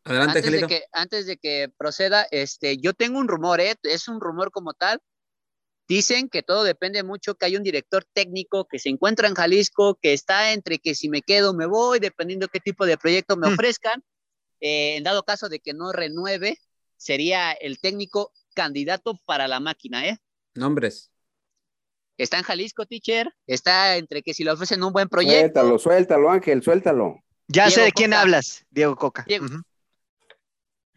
[0.03, 3.75] Adelante, antes de, que, antes de que proceda, este, yo tengo un rumor, ¿eh?
[3.83, 4.99] es un rumor como tal.
[5.87, 9.99] Dicen que todo depende mucho, que hay un director técnico que se encuentra en Jalisco,
[10.01, 13.49] que está entre que si me quedo me voy, dependiendo qué tipo de proyecto me
[13.49, 13.53] mm.
[13.53, 14.03] ofrezcan.
[14.61, 16.57] Eh, en dado caso de que no renueve,
[16.95, 20.17] sería el técnico candidato para la máquina, ¿eh?
[20.53, 21.10] Nombres.
[22.21, 23.33] Está en Jalisco, teacher.
[23.47, 25.39] Está entre que si le ofrecen un buen proyecto.
[25.39, 27.19] Suéltalo, suéltalo, Ángel, suéltalo.
[27.47, 29.25] Ya sé de quién hablas, Diego Coca.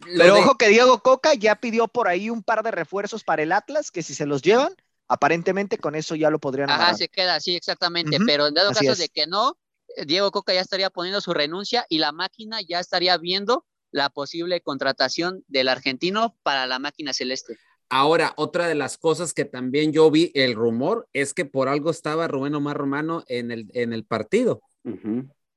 [0.05, 3.53] Pero ojo que Diego Coca ya pidió por ahí un par de refuerzos para el
[3.53, 4.75] Atlas, que si se los llevan,
[5.09, 8.19] aparentemente con eso ya lo podrían Ajá, se queda, sí, exactamente.
[8.27, 9.57] Pero en dado caso de que no,
[10.07, 14.61] Diego Coca ya estaría poniendo su renuncia y la máquina ya estaría viendo la posible
[14.61, 17.57] contratación del argentino para la máquina celeste.
[17.88, 21.90] Ahora, otra de las cosas que también yo vi el rumor es que por algo
[21.90, 24.62] estaba Rubén Omar Romano en el, en el partido.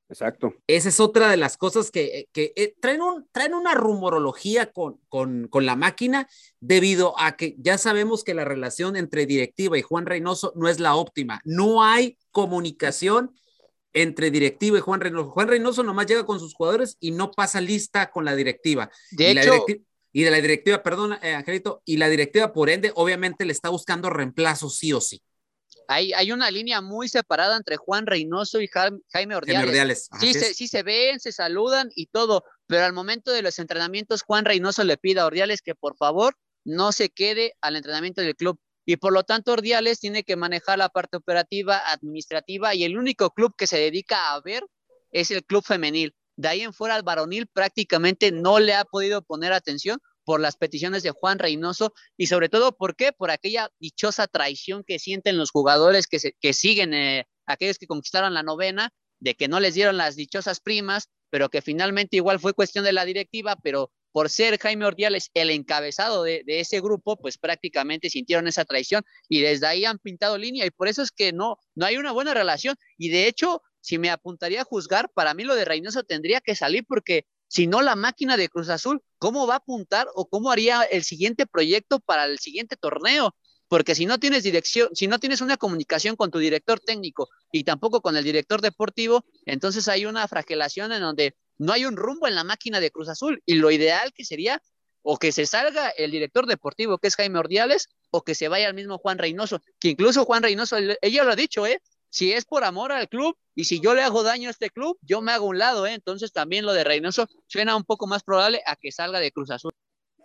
[0.08, 0.54] Exacto.
[0.66, 5.48] Esa es otra de las cosas que, eh, traen, un, traen una rumorología con, con,
[5.48, 6.28] con, la máquina
[6.60, 10.80] debido a que ya sabemos que la relación entre directiva y Juan Reynoso no es
[10.80, 11.42] la óptima.
[11.44, 13.32] No hay comunicación
[13.92, 15.30] entre directiva y Juan Reynoso.
[15.30, 18.90] Juan Reynoso nomás llega con sus jugadores y no pasa lista con la directiva.
[19.10, 19.76] De y hecho, la
[20.18, 23.68] y de la directiva, perdón, eh, Angelito, y la directiva por ende obviamente le está
[23.68, 25.22] buscando reemplazo sí o sí.
[25.86, 30.08] Hay, una línea muy separada entre Juan Reynoso y Jaime Ordiales.
[30.18, 34.22] Sí, se, sí se ven, se saludan y todo, pero al momento de los entrenamientos,
[34.22, 38.34] Juan Reynoso le pide a Ordiales que por favor no se quede al entrenamiento del
[38.34, 38.58] club.
[38.84, 43.30] Y por lo tanto, Ordiales tiene que manejar la parte operativa, administrativa, y el único
[43.30, 44.64] club que se dedica a ver
[45.12, 46.16] es el club femenil.
[46.38, 50.56] De ahí en fuera, al varonil prácticamente no le ha podido poner atención por las
[50.56, 53.10] peticiones de Juan Reynoso y sobre todo, ¿por qué?
[53.12, 58.34] Por aquella dichosa traición que sienten los jugadores que, que siguen, eh, aquellos que conquistaron
[58.34, 62.54] la novena, de que no les dieron las dichosas primas, pero que finalmente igual fue
[62.54, 67.16] cuestión de la directiva, pero por ser Jaime Ordiales el encabezado de, de, ese grupo,
[67.16, 71.10] pues prácticamente sintieron esa traición y desde ahí han pintado línea y por eso es
[71.10, 75.10] que no, no hay una buena relación y de hecho, si me apuntaría a juzgar,
[75.14, 78.68] para mí lo de Reynoso tendría que salir porque si no la máquina de Cruz
[78.68, 83.34] Azul, ¿cómo va a apuntar o cómo haría el siguiente proyecto para el siguiente torneo?
[83.68, 87.64] porque si no tienes dirección, si no tienes una comunicación con tu director técnico y
[87.64, 92.26] tampoco con el director deportivo, entonces hay una fragelación en donde no hay un rumbo
[92.26, 94.62] en la máquina de Cruz Azul y lo ideal que sería
[95.02, 98.68] o que se salga el director deportivo, que es Jaime Ordiales, o que se vaya
[98.68, 101.80] el mismo Juan Reynoso, que incluso Juan Reynoso, ella lo ha dicho, ¿eh?
[102.10, 104.98] Si es por amor al club y si yo le hago daño a este club,
[105.02, 105.94] yo me hago un lado, ¿eh?
[105.94, 109.50] Entonces también lo de Reynoso suena un poco más probable a que salga de Cruz
[109.50, 109.72] Azul.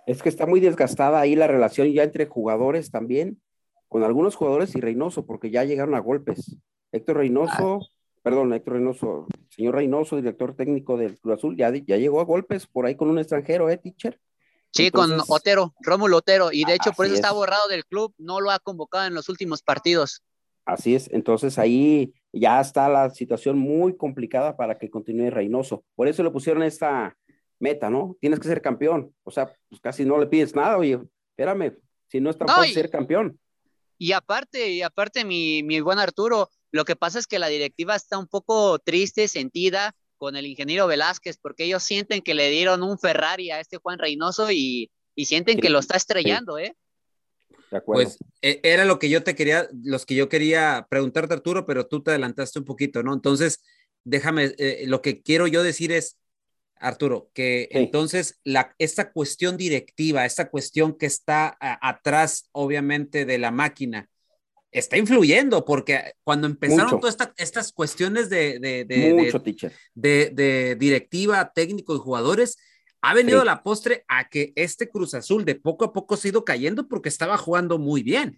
[0.05, 3.41] Es que está muy desgastada ahí la relación ya entre jugadores también,
[3.87, 6.57] con algunos jugadores y Reynoso, porque ya llegaron a golpes.
[6.91, 7.87] Héctor Reynoso, ah.
[8.21, 12.67] perdón, Héctor Reynoso, señor Reynoso, director técnico del Cruz Azul, ya, ya llegó a golpes
[12.67, 14.19] por ahí con un extranjero, ¿eh, teacher?
[14.71, 18.41] Sí, con Otero, Rómulo Otero, y de hecho por eso está borrado del club, no
[18.41, 20.23] lo ha convocado en los últimos partidos.
[20.65, 25.83] Así es, entonces ahí ya está la situación muy complicada para que continúe Reynoso.
[25.95, 27.17] Por eso le pusieron esta
[27.59, 28.17] meta, ¿no?
[28.21, 29.13] Tienes que ser campeón.
[29.23, 30.99] O sea, pues casi no le pides nada, oye,
[31.31, 33.39] espérame, si no está por ser campeón.
[33.97, 37.95] Y aparte, y aparte, mi, mi buen Arturo, lo que pasa es que la directiva
[37.95, 42.81] está un poco triste, sentida, con el ingeniero Velázquez, porque ellos sienten que le dieron
[42.81, 46.75] un Ferrari a este Juan Reynoso y, sienten que lo está estrellando, ¿eh?
[47.73, 48.03] De acuerdo.
[48.03, 51.87] Pues e, era lo que yo te quería, los que yo quería preguntarte, Arturo, pero
[51.87, 53.15] tú te adelantaste un poquito, ¿no?
[53.15, 53.63] Entonces,
[54.03, 56.19] déjame, eh, lo que quiero yo decir es,
[56.75, 63.49] Arturo, que entonces la, esta cuestión directiva, esta cuestión que está atrás, obviamente, de la
[63.49, 64.07] máquina,
[64.71, 68.85] está influyendo, porque cuando empezaron todas estas cuestiones de, de,
[69.95, 72.57] de, directiva, técnico y jugadores,
[73.03, 76.31] ha venido la postre a que este Cruz Azul de poco a poco se ha
[76.31, 78.37] ido cayendo porque estaba jugando muy bien.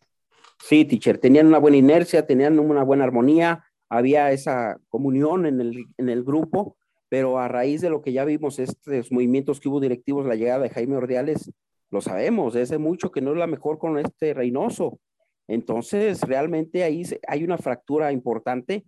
[0.58, 5.86] Sí, teacher, tenían una buena inercia, tenían una buena armonía, había esa comunión en el,
[5.97, 6.78] en el grupo,
[7.10, 10.63] pero a raíz de lo que ya vimos, estos movimientos que hubo directivos, la llegada
[10.63, 11.51] de Jaime Ordiales,
[11.91, 14.99] lo sabemos, es mucho que no es la mejor con este Reynoso.
[15.47, 18.84] Entonces, realmente ahí hay una fractura importante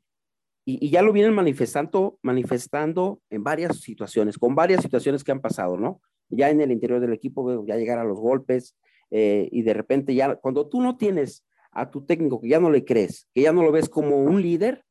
[0.70, 5.78] y, ya lo vienen manifestando, manifestando en varias situaciones, con varias situaciones que han pasado,
[5.78, 6.02] ¿no?
[6.30, 8.76] Ya en el interior del equipo, ya llegar a los golpes
[9.10, 12.70] eh, y de repente ya, cuando tú no tienes a tu técnico que ya no
[12.70, 14.84] le crees, que ya no lo ves como un líder,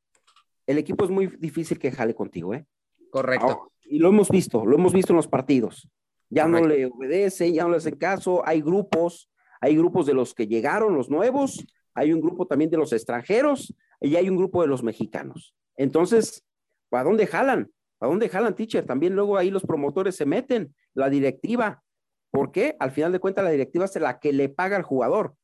[0.65, 2.65] el equipo es muy difícil que jale contigo, ¿eh?
[3.11, 3.71] Correcto.
[3.83, 5.87] y lo hemos visto, lo hemos visto en los partidos.
[6.29, 9.29] Ya no le obedece, ya no le hacen caso, hay grupos
[9.61, 13.73] hay grupos de los que llegaron, los nuevos, hay un grupo también de los extranjeros
[13.99, 15.55] y hay un grupo de los mexicanos.
[15.77, 16.43] Entonces,
[16.89, 17.71] ¿para dónde jalan?
[17.97, 18.85] ¿Para dónde jalan, teacher?
[18.85, 21.83] También luego ahí los promotores se meten, la directiva.
[22.31, 22.75] ¿Por qué?
[22.79, 25.35] Al final de cuentas, la directiva es la que le paga al jugador.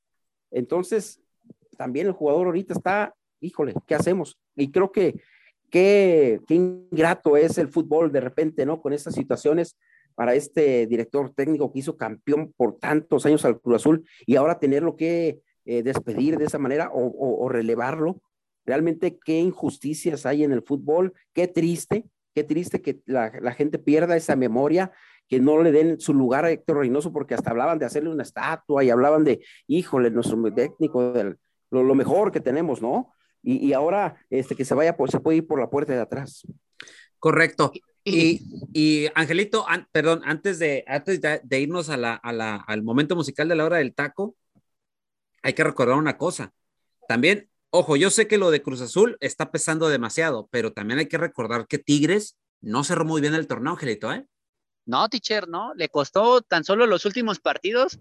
[0.52, 1.22] Entonces,
[1.78, 4.38] también el jugador ahorita está, híjole, ¿qué hacemos?
[4.56, 5.16] Y creo que
[5.70, 8.82] qué, qué ingrato es el fútbol de repente, ¿no?
[8.82, 9.78] Con estas situaciones
[10.16, 14.60] para este director técnico que hizo campeón por tantos años al Cruz Azul y ahora
[14.60, 18.22] tenerlo que eh, despedir de esa manera o, relevarlo.
[18.66, 24.16] Realmente qué injusticias hay en el fútbol, qué triste, qué triste que la, gente pierda
[24.16, 24.92] esa memoria,
[25.28, 28.24] que no le den su lugar a Héctor Reynoso, porque hasta hablaban de hacerle una
[28.24, 31.38] estatua y hablaban de, híjole, nuestro técnico, del,
[31.72, 33.14] lo, mejor que tenemos, ¿no?
[33.42, 36.48] Y, ahora este, que se vaya, pues se puede ir por la puerta de atrás.
[37.20, 37.74] Correcto.
[38.06, 43.66] Y, Angelito, perdón, antes, de, antes de, irnos a la, al momento musical de la
[43.66, 44.36] hora del taco,
[45.42, 46.54] hay que recordar una cosa.
[47.08, 51.08] También, ojo, yo sé que lo de Cruz Azul está pesando demasiado, pero también hay
[51.08, 54.28] que recordar que Tigres no cerró muy bien el torneo, Angelito, ¿eh?
[54.86, 55.74] No, teacher, no.
[55.76, 58.00] Le costó tan solo los últimos partidos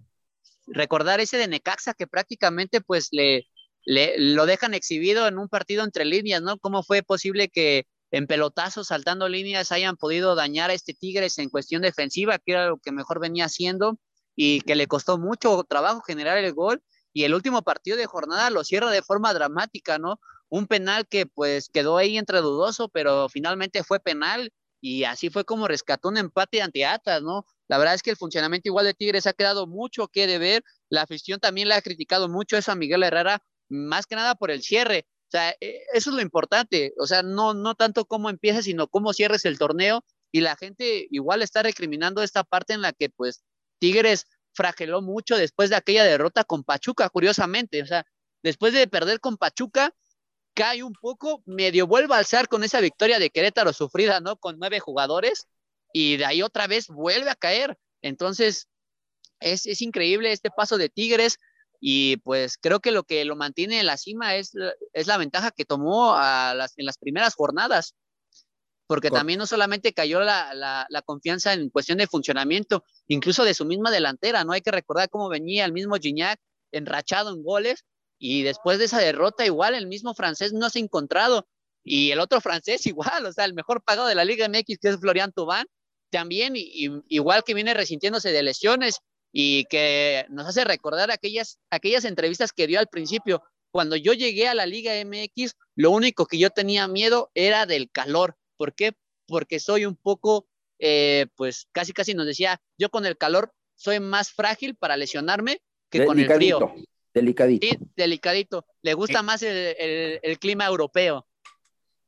[0.67, 3.47] recordar ese de Necaxa que prácticamente pues le,
[3.85, 6.59] le lo dejan exhibido en un partido entre líneas, ¿no?
[6.59, 11.49] ¿Cómo fue posible que en pelotazos, saltando líneas, hayan podido dañar a este Tigres en
[11.49, 13.99] cuestión defensiva, que era lo que mejor venía haciendo
[14.37, 16.83] y que le costó mucho trabajo generar el gol.
[17.13, 20.21] Y el último partido de jornada lo cierra de forma dramática, ¿no?
[20.49, 25.45] Un penal que pues quedó ahí entre dudoso, pero finalmente fue penal y así fue
[25.45, 27.47] como rescató un empate ante Atlas, ¿no?
[27.69, 30.65] La verdad es que el funcionamiento igual de Tigres ha quedado mucho que deber.
[30.91, 34.51] La afición también le ha criticado mucho eso a Miguel Herrera, más que nada por
[34.51, 35.07] el cierre.
[35.29, 38.89] O sea, e, eso es lo importante, o sea, no, no tanto cómo empiezas, sino
[38.89, 43.09] cómo cierres el torneo y la gente igual está recriminando esta parte en la que
[43.11, 43.45] pues
[43.79, 48.05] Tigres frageló mucho después de aquella derrota con Pachuca, curiosamente, o sea,
[48.43, 49.95] después de perder con Pachuca,
[50.55, 54.37] cae un poco, medio vuelve a alzar con esa victoria de Querétaro sufrida, ¿no?
[54.37, 55.47] Con nueve jugadores
[55.93, 57.79] y de ahí otra vez vuelve a caer.
[58.03, 58.69] Entonces,
[59.41, 61.39] es, es increíble este paso de Tigres.
[61.81, 64.53] Y pues creo que lo que lo mantiene en la cima es,
[64.93, 67.95] es la ventaja que tomó a las, en las primeras jornadas,
[68.87, 73.65] porque también no solamente cayó la, la, confianza en cuestión de funcionamiento, incluso de su
[73.65, 74.53] misma delantera, ¿no?
[74.53, 76.39] Hay que recordar cómo venía el mismo Gignac
[76.73, 77.85] enrachado en goles
[78.19, 81.47] y después de esa derrota igual el mismo francés no se ha encontrado
[81.85, 84.89] y el otro francés igual, o sea, el mejor pagado de la Liga MX que
[84.89, 85.67] es Florian Tubán,
[86.11, 89.01] también igual que viene resintiéndose de lesiones
[89.33, 93.43] y que nos hace recordar aquellas, aquellas entrevistas que dio al principio.
[93.71, 97.91] Cuando yo llegué a la Liga MX, lo único que yo tenía miedo era del
[97.91, 98.37] calor.
[98.63, 98.93] ¿Por qué?
[99.27, 100.47] Porque soy un poco,
[100.79, 105.61] eh, pues casi casi nos decía, yo con el calor soy más frágil para lesionarme
[105.91, 106.73] que con el frío.
[107.13, 107.67] Delicadito.
[107.67, 108.65] Sí, delicadito.
[108.83, 111.27] Le gusta más el clima europeo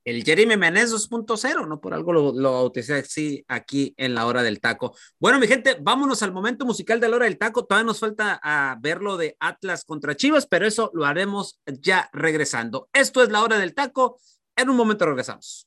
[0.05, 1.80] el Jeremy Menez 2.0, ¿no?
[1.80, 4.94] Por algo lo, lo bauticé así aquí en la hora del taco.
[5.18, 7.64] Bueno, mi gente, vámonos al momento musical de la hora del taco.
[7.64, 11.59] Todavía nos falta a ah, ver lo de Atlas contra Chivas, pero eso lo haremos
[11.66, 12.88] ya regresando.
[12.92, 14.18] Esto es la hora del taco.
[14.57, 15.66] En un momento regresamos.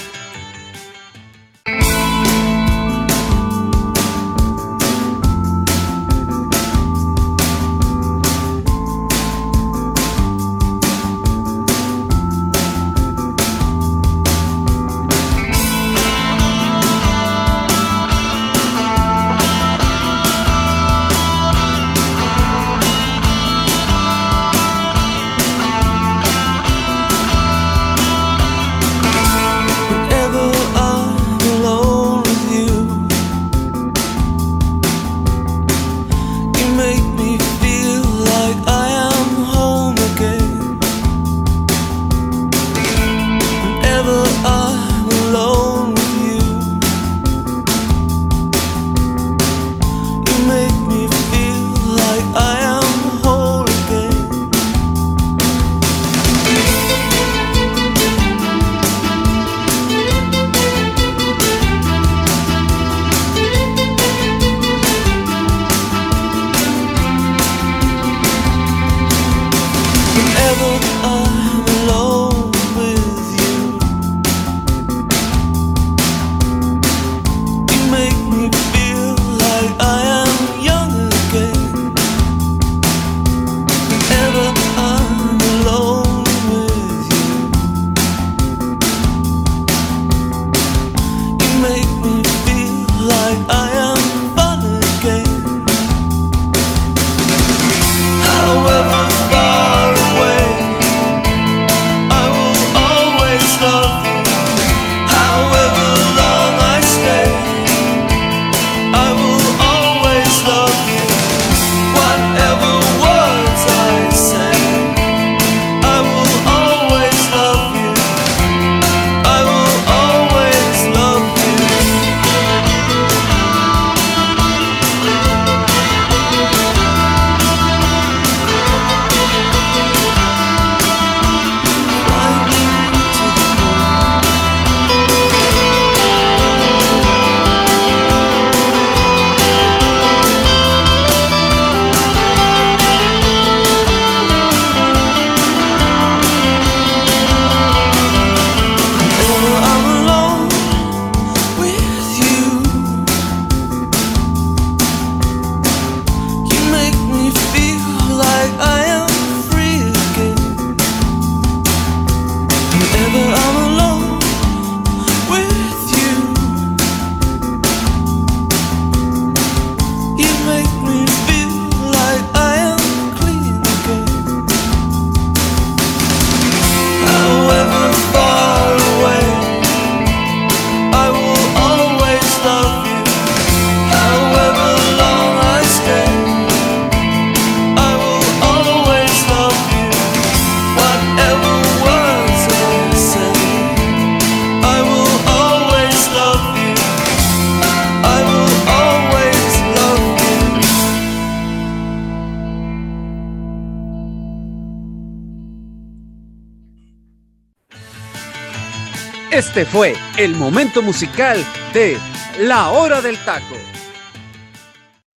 [209.51, 211.37] Este fue el momento musical
[211.73, 211.97] de
[212.39, 213.57] La Hora del Taco.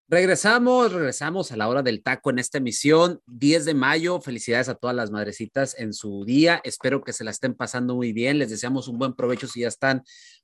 [0.07, 4.19] Regresamos, regresamos a la hora del taco en esta emisión, 10 de mayo.
[4.21, 6.59] Felicidades a todas las madrecitas en su día.
[6.63, 8.39] Espero que se la estén pasando muy bien.
[8.39, 10.01] Les deseamos un buen provecho si ya están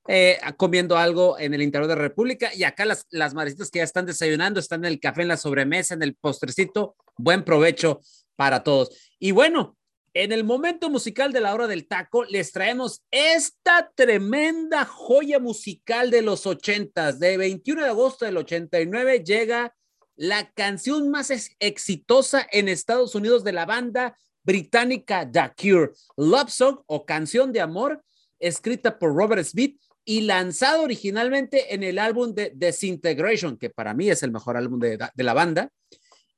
[0.08, 2.54] eh, comiendo algo en el interior de la República.
[2.54, 5.38] Y acá las, las madrecitas que ya están desayunando, están en el café, en la
[5.38, 6.96] sobremesa, en el postrecito.
[7.18, 8.02] Buen provecho
[8.36, 8.92] para todos.
[9.18, 9.79] Y bueno,
[10.14, 16.10] En el momento musical de la hora del taco, les traemos esta tremenda joya musical
[16.10, 17.20] de los ochentas.
[17.20, 19.76] De 21 de agosto del 89 llega
[20.16, 26.80] la canción más exitosa en Estados Unidos de la banda británica The Cure, Love Song
[26.88, 28.03] o Canción de Amor,
[28.39, 34.10] escrita por Robert Smith y lanzado originalmente en el álbum de Disintegration, que para mí
[34.10, 35.72] es el mejor álbum de la banda,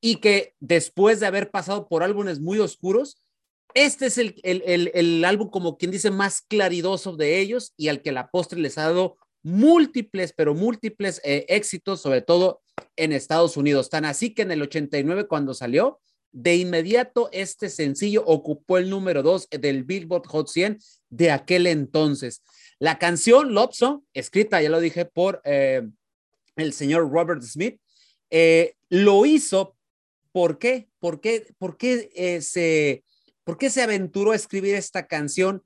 [0.01, 3.20] y que después de haber pasado por álbumes muy oscuros,
[3.74, 8.01] este es el, el, el, álbum, como quien dice, más claridoso de ellos y al
[8.01, 12.61] que la postre les ha dado múltiples, pero múltiples eh, éxitos, sobre todo
[12.95, 13.89] en Estados Unidos.
[13.89, 15.99] Tan así que en el 89, cuando salió,
[16.32, 22.41] de inmediato este sencillo ocupó el número dos del Billboard Hot 100 de aquel entonces.
[22.80, 25.82] La canción Love escrita, ya lo dije, por eh,
[26.55, 27.80] el señor Robert Smith,
[28.30, 29.76] eh, lo hizo.
[30.32, 30.88] ¿Por qué?
[30.99, 33.03] ¿Por qué, por qué se
[33.52, 35.62] ¿Por qué se aventuró a escribir esta canción?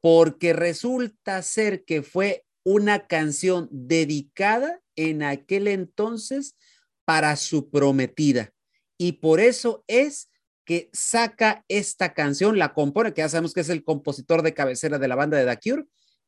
[0.00, 6.56] Porque resulta ser que fue una canción dedicada en aquel entonces
[7.04, 8.52] para su prometida.
[8.98, 10.30] Y por eso es
[10.64, 14.98] que saca esta canción, la compone, que ya sabemos que es el compositor de cabecera
[14.98, 15.84] de la banda de The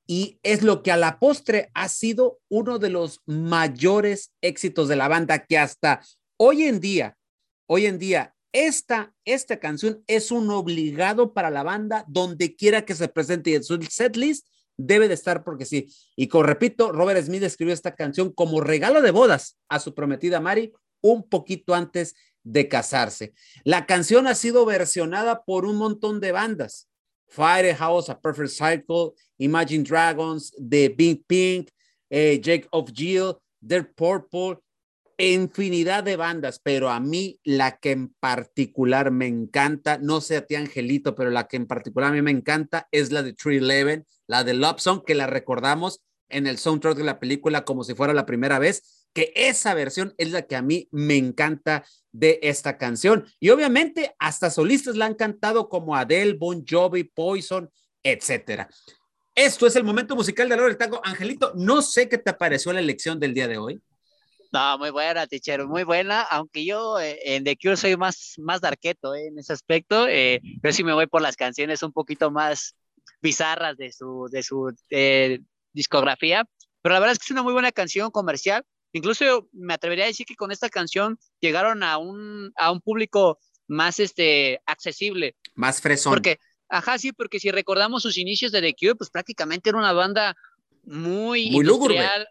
[0.07, 4.95] y es lo que a la postre ha sido uno de los mayores éxitos de
[4.95, 6.03] la banda que hasta
[6.37, 7.19] hoy en día,
[7.67, 12.95] hoy en día esta, esta canción es un obligado para la banda donde quiera que
[12.95, 14.47] se presente y en su setlist
[14.77, 15.89] debe de estar porque sí.
[16.17, 20.41] Y como repito, Robert Smith escribió esta canción como regalo de bodas a su prometida
[20.41, 20.73] Mari
[21.03, 23.33] un poquito antes de casarse.
[23.65, 26.89] La canción ha sido versionada por un montón de bandas.
[27.29, 31.71] Firehouse, A Perfect Cycle, Imagine Dragons, The Big Pink,
[32.11, 33.37] eh, Jake of Jill,
[33.67, 34.59] The Purple,
[35.29, 40.47] infinidad de bandas, pero a mí la que en particular me encanta, no sé a
[40.47, 43.59] ti Angelito, pero la que en particular a mí me encanta es la de Tree
[43.59, 47.85] Eleven, la de Love Song, que la recordamos en el soundtrack de la película como
[47.85, 51.85] si fuera la primera vez, que esa versión es la que a mí me encanta
[52.13, 53.27] de esta canción.
[53.41, 57.69] Y obviamente hasta solistas la han cantado como Adele, Bon Jovi, Poison,
[58.03, 58.69] etcétera.
[59.35, 61.01] Esto es el momento musical de la del tango.
[61.05, 63.81] Angelito, no sé qué te pareció la elección del día de hoy.
[64.53, 68.61] No, muy buena, teacher, muy buena, aunque yo eh, en The Cure soy más, más
[68.61, 72.33] darqueto eh, en ese aspecto, eh, pero sí me voy por las canciones un poquito
[72.33, 72.75] más
[73.23, 74.75] bizarras de su, de su
[75.73, 76.45] discografía,
[76.83, 80.09] pero la verdad es que es una muy buena canción comercial, incluso me atrevería a
[80.09, 83.39] decir que con esta canción llegaron a un, a un público
[83.69, 85.37] más este, accesible.
[85.55, 86.13] Más fresón.
[86.13, 89.93] Porque, ajá, sí, porque si recordamos sus inicios de The Cure, pues prácticamente era una
[89.93, 90.35] banda
[90.83, 92.27] muy, muy industrial,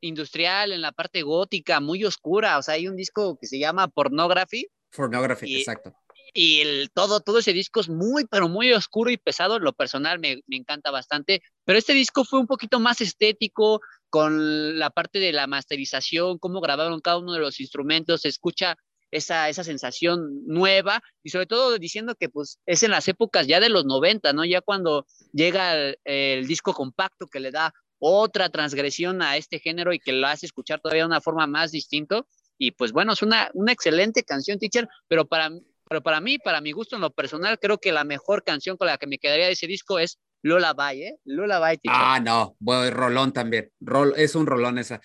[0.00, 2.58] industrial, en la parte gótica, muy oscura.
[2.58, 4.66] O sea, hay un disco que se llama Pornography.
[4.94, 5.94] Pornography, exacto.
[6.34, 9.58] Y el, todo, todo ese disco es muy, pero muy oscuro y pesado.
[9.58, 11.42] Lo personal me, me encanta bastante.
[11.64, 13.80] Pero este disco fue un poquito más estético,
[14.10, 18.22] con la parte de la masterización, cómo grabaron cada uno de los instrumentos.
[18.22, 18.76] Se escucha
[19.10, 23.60] esa, esa sensación nueva y sobre todo diciendo que pues es en las épocas ya
[23.60, 24.44] de los 90, ¿no?
[24.44, 29.98] Ya cuando llega el disco compacto que le da otra transgresión a este género y
[29.98, 32.26] que lo hace escuchar todavía de una forma más distinto.
[32.56, 35.50] Y pues bueno, es una, una excelente canción, teacher, pero para,
[35.88, 38.86] pero para mí, para mi gusto en lo personal, creo que la mejor canción con
[38.88, 41.18] la que me quedaría de ese disco es Lola Bay, ¿eh?
[41.24, 42.00] Lola Bay, teacher.
[42.00, 45.00] Ah, no, bueno, rolón también, Rol, es un rolón esa.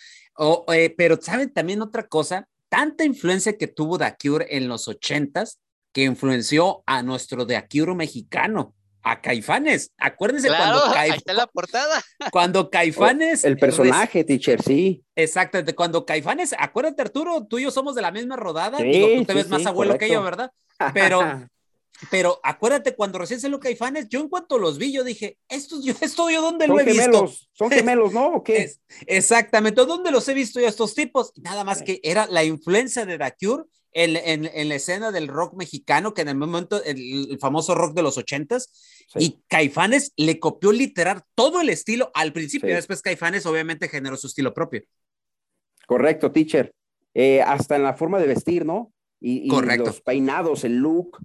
[0.73, 2.47] Eh, pero ¿saben también otra cosa?
[2.69, 5.59] Tanta influencia que tuvo The Cure en los ochentas
[5.91, 9.91] que influenció a nuestro The Cure mexicano a Caifanes.
[9.97, 11.17] Acuérdense cuando Caifanes.
[11.17, 12.01] está la portada.
[12.31, 13.43] Cuando Caifanes.
[13.43, 15.03] El personaje, teacher, sí.
[15.15, 15.75] Exactamente.
[15.75, 18.77] Cuando Caifanes, acuérdate, Arturo, tú y yo somos de la misma rodada.
[18.77, 20.51] Sí, Digo, tú te ves más abuelo que yo, ¿verdad?
[20.93, 21.47] Pero.
[22.09, 25.93] Pero acuérdate, cuando recién lo Caifanes, yo en cuanto los vi, yo dije, esto yo,
[26.01, 27.47] esto yo dónde lo he gemelos, visto.
[27.53, 28.27] Son gemelos, ¿no?
[28.29, 28.63] ¿O qué?
[28.63, 31.31] Es, exactamente, ¿dónde los he visto yo estos tipos?
[31.37, 35.55] Nada más que era la influencia de The Cure en, en, la escena del rock
[35.55, 40.71] mexicano, que en el momento, el, famoso rock de los ochentas, y Caifanes le copió
[40.71, 44.83] literal todo el estilo al principio, y después Caifanes obviamente generó su estilo propio.
[45.85, 46.73] Correcto, teacher.
[47.13, 48.91] Eh, hasta en la forma de vestir, ¿no?
[49.19, 49.85] Y, Correcto.
[49.85, 51.19] los peinados, el look,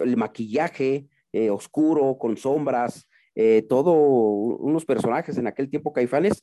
[0.00, 6.42] el maquillaje eh, oscuro, con sombras, eh, todo unos personajes en aquel tiempo Caifanes,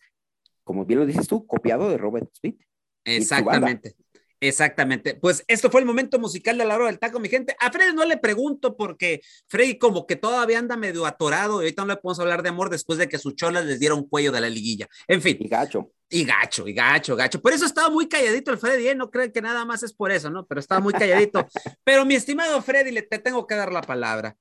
[0.64, 2.62] como bien lo dices tú, copiado de Robert Smith.
[3.06, 3.96] Exactamente.
[4.40, 5.16] Exactamente.
[5.16, 7.56] Pues esto fue el momento musical de la hora del taco, mi gente.
[7.60, 11.84] A Freddy no le pregunto porque Freddy como que todavía anda medio atorado y ahorita
[11.84, 14.42] no le podemos hablar de amor después de que sus cholas les dieron cuello de
[14.42, 14.88] la liguilla.
[15.08, 15.38] En fin.
[15.40, 15.92] Y gacho.
[16.10, 17.42] Y gacho, y gacho, gacho.
[17.42, 18.96] Por eso estaba muy calladito el Freddy, ¿eh?
[18.96, 20.46] No creen que nada más es por eso, ¿no?
[20.46, 21.46] Pero estaba muy calladito.
[21.84, 24.38] Pero mi estimado Freddy, le te tengo que dar la palabra.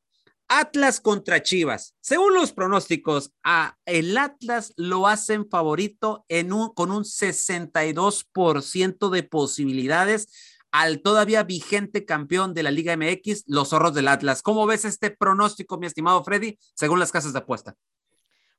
[0.48, 1.94] Atlas contra Chivas.
[2.00, 9.22] Según los pronósticos, a el Atlas lo hacen favorito en un, con un 62% de
[9.22, 10.28] posibilidades
[10.70, 14.42] al todavía vigente campeón de la Liga MX, los zorros del Atlas.
[14.42, 17.74] ¿Cómo ves este pronóstico, mi estimado Freddy, según las casas de apuesta?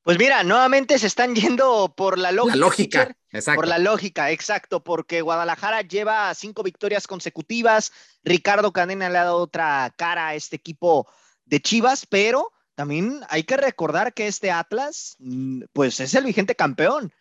[0.01, 2.55] Pues mira, nuevamente se están yendo por la lógica.
[2.55, 3.59] La lógica, exacto.
[3.59, 7.91] Por la lógica, exacto, porque Guadalajara lleva cinco victorias consecutivas.
[8.23, 11.07] Ricardo Cadena le ha dado otra cara a este equipo
[11.47, 16.55] de Chivas, pero también hay que recordar que este Atlas, mm, pues es el vigente
[16.55, 17.11] campeón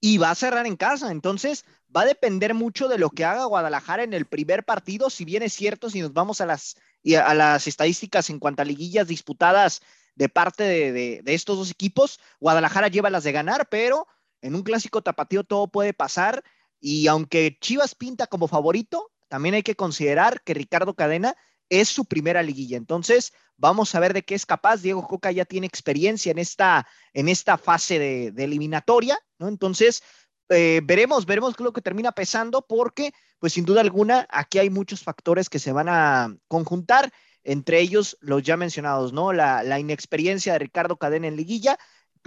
[0.00, 1.10] y va a cerrar en casa.
[1.10, 1.64] Entonces,
[1.94, 5.08] va a depender mucho de lo que haga Guadalajara en el primer partido.
[5.08, 6.76] Si bien es cierto, si nos vamos a las,
[7.24, 9.80] a las estadísticas en cuanto a liguillas disputadas
[10.16, 14.06] de parte de, de estos dos equipos, Guadalajara lleva las de ganar, pero
[14.42, 16.42] en un clásico tapatío todo puede pasar.
[16.80, 21.36] Y aunque Chivas pinta como favorito, también hay que considerar que Ricardo Cadena
[21.68, 22.76] es su primera liguilla.
[22.76, 24.82] Entonces, vamos a ver de qué es capaz.
[24.82, 29.48] Diego Coca ya tiene experiencia en esta, en esta fase de, eliminatoria, ¿no?
[29.48, 30.02] Entonces,
[30.48, 35.02] eh, veremos, veremos lo que termina pesando, porque, pues sin duda alguna, aquí hay muchos
[35.02, 37.12] factores que se van a conjuntar,
[37.42, 39.32] entre ellos los ya mencionados, ¿no?
[39.32, 41.78] La, la inexperiencia de Ricardo Cadena en liguilla,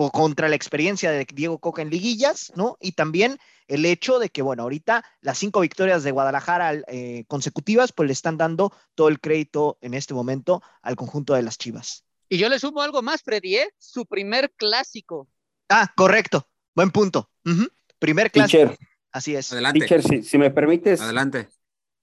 [0.07, 2.77] contra la experiencia de Diego Coca en liguillas, ¿no?
[2.79, 3.37] Y también
[3.67, 8.13] el hecho de que, bueno, ahorita las cinco victorias de Guadalajara eh, consecutivas, pues le
[8.13, 12.05] están dando todo el crédito en este momento al conjunto de las Chivas.
[12.29, 13.69] Y yo le sumo algo más, Freddy, ¿eh?
[13.77, 15.27] su primer clásico.
[15.67, 17.29] Ah, correcto, buen punto.
[17.99, 18.75] Primer clásico.
[19.11, 19.51] Así es.
[19.51, 19.79] Adelante.
[19.79, 21.01] Teacher, si, me permites.
[21.01, 21.49] Adelante.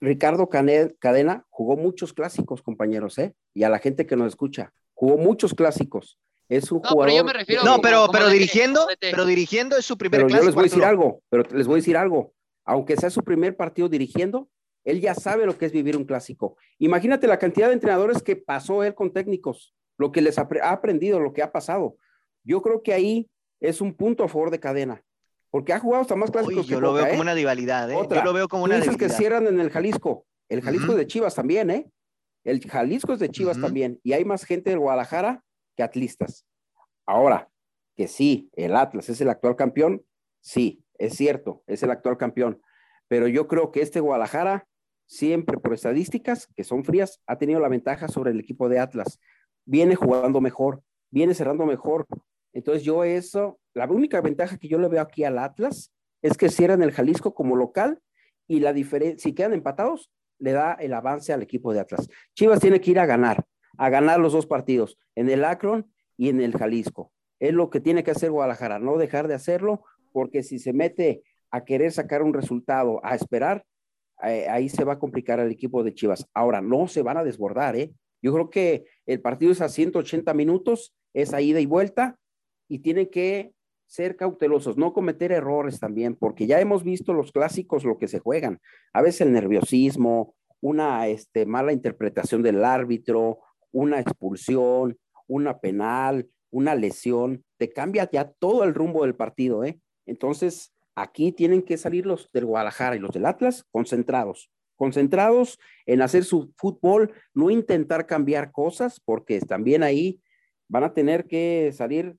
[0.00, 3.34] Ricardo Cadena jugó muchos clásicos, compañeros, ¿eh?
[3.54, 6.18] Y a la gente que nos escucha, jugó muchos clásicos.
[6.48, 7.06] Es un jugador.
[7.06, 10.44] Pero yo me refiero no, pero, pero dirigiendo, pero dirigiendo es su primer Pero yo
[10.44, 12.32] les voy a decir algo, pero les voy a decir algo.
[12.64, 14.48] Aunque sea su primer partido dirigiendo,
[14.84, 16.56] él ya sabe lo que es vivir un clásico.
[16.78, 21.20] Imagínate la cantidad de entrenadores que pasó él con técnicos, lo que les ha aprendido,
[21.20, 21.96] lo que ha pasado.
[22.44, 23.28] Yo creo que ahí
[23.60, 25.02] es un punto a favor de cadena,
[25.50, 27.20] porque ha jugado hasta más clásicos yo lo veo como ¿eh?
[27.20, 27.96] una divalidad, ¿eh?
[28.08, 31.06] yo lo veo como una dices que cierran en el Jalisco, el Jalisco es de
[31.06, 31.90] Chivas también, ¿eh?
[32.44, 35.42] El Jalisco es de Chivas también, y hay más gente de Guadalajara
[35.76, 36.46] que atlistas.
[37.06, 37.48] Ahora,
[37.96, 40.04] que sí, el Atlas es el actual campeón,
[40.40, 42.60] sí, es cierto, es el actual campeón,
[43.08, 44.66] pero yo creo que este Guadalajara,
[45.06, 49.20] siempre por estadísticas que son frías, ha tenido la ventaja sobre el equipo de Atlas.
[49.64, 52.06] Viene jugando mejor, viene cerrando mejor.
[52.52, 56.48] Entonces yo eso, la única ventaja que yo le veo aquí al Atlas es que
[56.48, 58.00] cierran el Jalisco como local
[58.48, 62.08] y la diferencia, si quedan empatados, le da el avance al equipo de Atlas.
[62.34, 63.44] Chivas tiene que ir a ganar,
[63.78, 67.12] a ganar los dos partidos, en el Akron y en el Jalisco.
[67.38, 71.22] Es lo que tiene que hacer Guadalajara, no dejar de hacerlo, porque si se mete
[71.50, 73.64] a querer sacar un resultado, a esperar,
[74.22, 76.26] eh, ahí se va a complicar al equipo de Chivas.
[76.32, 77.92] Ahora, no se van a desbordar, ¿eh?
[78.22, 82.18] Yo creo que el partido es a 180 minutos, es a ida y vuelta,
[82.68, 83.52] y tienen que
[83.86, 88.18] ser cautelosos, no cometer errores también, porque ya hemos visto los clásicos lo que se
[88.18, 88.60] juegan.
[88.92, 93.38] A veces el nerviosismo, una este, mala interpretación del árbitro,
[93.76, 99.78] una expulsión, una penal, una lesión, te cambia ya todo el rumbo del partido, ¿eh?
[100.06, 106.00] Entonces, aquí tienen que salir los del Guadalajara y los del Atlas concentrados, concentrados en
[106.00, 110.22] hacer su fútbol, no intentar cambiar cosas, porque también ahí
[110.68, 112.16] van a tener que salir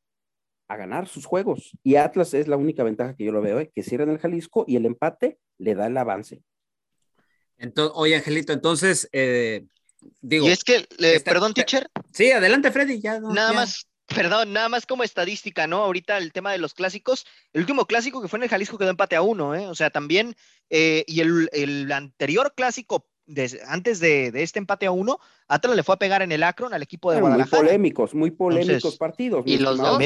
[0.67, 1.75] a ganar sus juegos.
[1.81, 3.71] Y Atlas es la única ventaja que yo lo veo, ¿eh?
[3.73, 6.43] que cierran el Jalisco y el empate le da el avance.
[7.57, 9.65] Entonces, oye, Angelito, entonces, eh,
[10.21, 10.87] Digo, y es que,
[11.23, 11.89] perdón, teacher.
[12.11, 12.99] Sí, adelante, Freddy.
[12.99, 15.83] Ya, nada más, perdón, nada más como estadística, ¿no?
[15.83, 18.89] Ahorita el tema de los clásicos, el último clásico que fue en el Jalisco quedó
[18.89, 19.67] empate a uno, ¿eh?
[19.67, 20.35] O sea, también,
[20.69, 23.07] eh, y el, anterior clásico
[23.67, 25.19] antes de, este empate a uno,
[25.49, 27.61] Atlas le fue a pegar en el Akron al equipo de Guadalajara.
[27.61, 29.43] Muy polémicos, muy polémicos partidos.
[29.45, 29.99] Y los dos,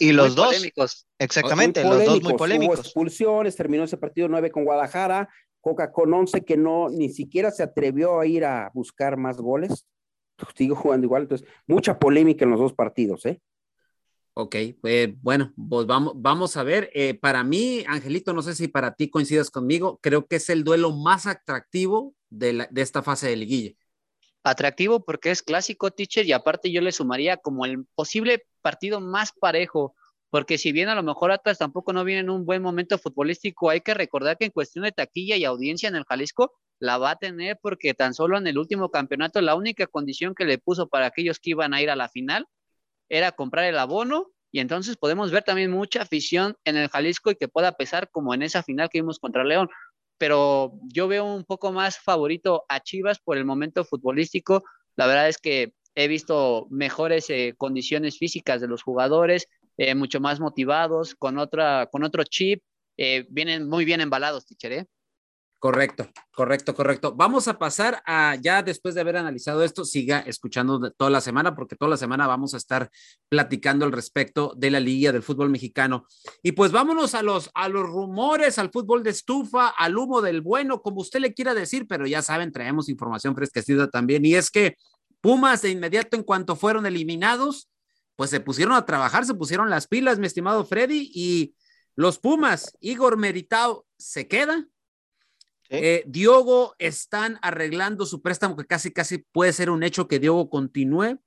[0.00, 1.06] y los dos, polémicos.
[1.18, 2.78] exactamente, los dos muy polémicos.
[2.78, 5.28] Hubo expulsiones, terminó ese partido nueve con Guadalajara,
[5.60, 9.86] Coca con 11 que no, ni siquiera se atrevió a ir a buscar más goles.
[10.54, 13.40] Sigo jugando igual, entonces, mucha polémica en los dos partidos, ¿eh?
[14.34, 16.90] Ok, eh, bueno, pues vamos, vamos a ver.
[16.94, 20.64] Eh, para mí, Angelito, no sé si para ti coincidas conmigo, creo que es el
[20.64, 23.72] duelo más atractivo de, de esta fase de liguilla.
[24.42, 29.32] Atractivo porque es clásico, teacher, y aparte yo le sumaría como el posible partido más
[29.32, 29.94] parejo
[30.30, 33.68] porque si bien a lo mejor Atlas tampoco no viene en un buen momento futbolístico,
[33.68, 37.10] hay que recordar que en cuestión de taquilla y audiencia en el Jalisco la va
[37.12, 40.88] a tener porque tan solo en el último campeonato la única condición que le puso
[40.88, 42.46] para aquellos que iban a ir a la final
[43.08, 47.36] era comprar el abono y entonces podemos ver también mucha afición en el Jalisco y
[47.36, 49.68] que pueda pesar como en esa final que vimos contra León.
[50.18, 54.64] Pero yo veo un poco más favorito a Chivas por el momento futbolístico.
[54.96, 59.46] La verdad es que he visto mejores eh, condiciones físicas de los jugadores,
[59.82, 62.62] eh, mucho más motivados, con, otra, con otro chip,
[62.98, 64.86] eh, vienen muy bien embalados, teacher, ¿eh?
[65.58, 67.14] Correcto, correcto, correcto.
[67.14, 71.54] Vamos a pasar a ya después de haber analizado esto, siga escuchando toda la semana,
[71.54, 72.90] porque toda la semana vamos a estar
[73.30, 76.04] platicando al respecto de la Liga del Fútbol Mexicano.
[76.42, 80.42] Y pues vámonos a los, a los rumores, al fútbol de estufa, al humo del
[80.42, 84.26] bueno, como usted le quiera decir, pero ya saben, traemos información fresquecida también.
[84.26, 84.76] Y es que
[85.20, 87.68] Pumas de inmediato, en cuanto fueron eliminados,
[88.20, 91.54] pues se pusieron a trabajar, se pusieron las pilas, mi estimado Freddy, y
[91.96, 94.68] los Pumas, Igor Meritao se queda
[95.70, 100.50] eh, Diogo están arreglando su préstamo, que casi, casi puede ser un hecho que Diogo
[100.50, 101.18] continúe.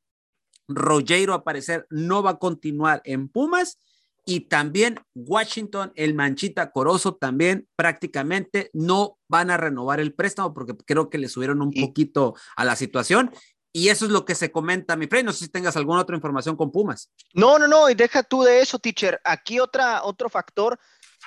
[0.68, 3.80] Rogero, a parecer, no va a continuar en Pumas.
[4.24, 10.78] Y también Washington, el Manchita Corozo, también prácticamente no van a renovar el préstamo porque
[10.86, 13.32] creo que le subieron un poquito a la situación.
[13.76, 15.26] Y eso es lo que se comenta, mi friend.
[15.26, 17.12] No sé si tengas alguna otra información con Pumas.
[17.34, 19.20] No, no, no, y deja tú de eso, teacher.
[19.26, 20.80] Aquí otra, otro factor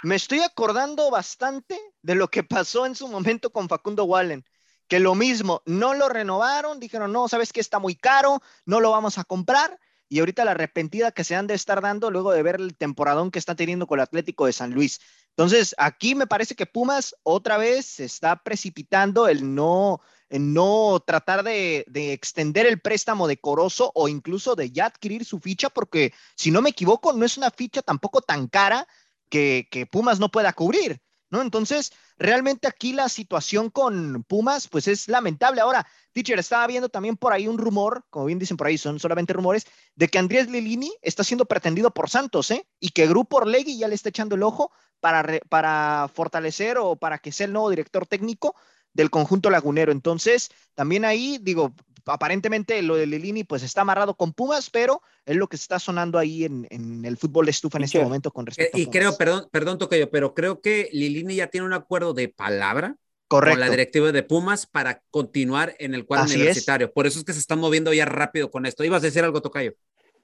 [0.03, 4.45] me estoy acordando bastante de lo que pasó en su momento con Facundo Wallen,
[4.89, 8.91] que lo mismo, no lo renovaron, dijeron, no, sabes que está muy caro, no lo
[8.91, 9.79] vamos a comprar,
[10.09, 13.31] y ahorita la arrepentida que se han de estar dando luego de ver el temporadón
[13.31, 15.01] que está teniendo con el Atlético de San Luis.
[15.31, 20.01] Entonces, aquí me parece que Pumas otra vez se está precipitando el no,
[20.31, 25.41] no tratar de, de, extender el préstamo de Corozo o incluso de ya adquirir su
[25.41, 28.87] ficha, porque si no me equivoco, no es una ficha tampoco tan cara
[29.29, 31.01] que, Pumas no pueda cubrir,
[31.31, 31.43] ¿no?
[31.43, 35.61] Entonces, realmente aquí la situación con Pumas, pues es lamentable.
[35.61, 38.99] Ahora, teacher, estaba viendo también por ahí un rumor, como bien dicen por ahí, son
[38.99, 42.67] solamente rumores, de que Andrés Lilini está siendo pretendido por Santos, ¿eh?
[42.81, 44.71] Y que Grupo Orlegui ya le está echando el ojo
[45.01, 48.55] para, para fortalecer o para que sea el nuevo director técnico
[48.97, 49.93] del conjunto lagunero.
[49.93, 51.73] Entonces, también ahí, digo,
[52.07, 56.19] aparentemente lo de Lilini pues está amarrado con Pumas, pero es lo que está sonando
[56.19, 59.49] ahí en, el fútbol de estufa en este momento con respecto y a creo, perdón,
[59.51, 62.97] perdón, Tocayo, pero creo que Lilini ya tiene un acuerdo de palabra
[63.29, 66.93] con la directiva de Pumas para continuar en el cuadro universitario.
[66.93, 68.85] Por eso es que se están moviendo ya rápido con esto.
[68.85, 69.75] ¿Ibas a decir algo, Tocayo?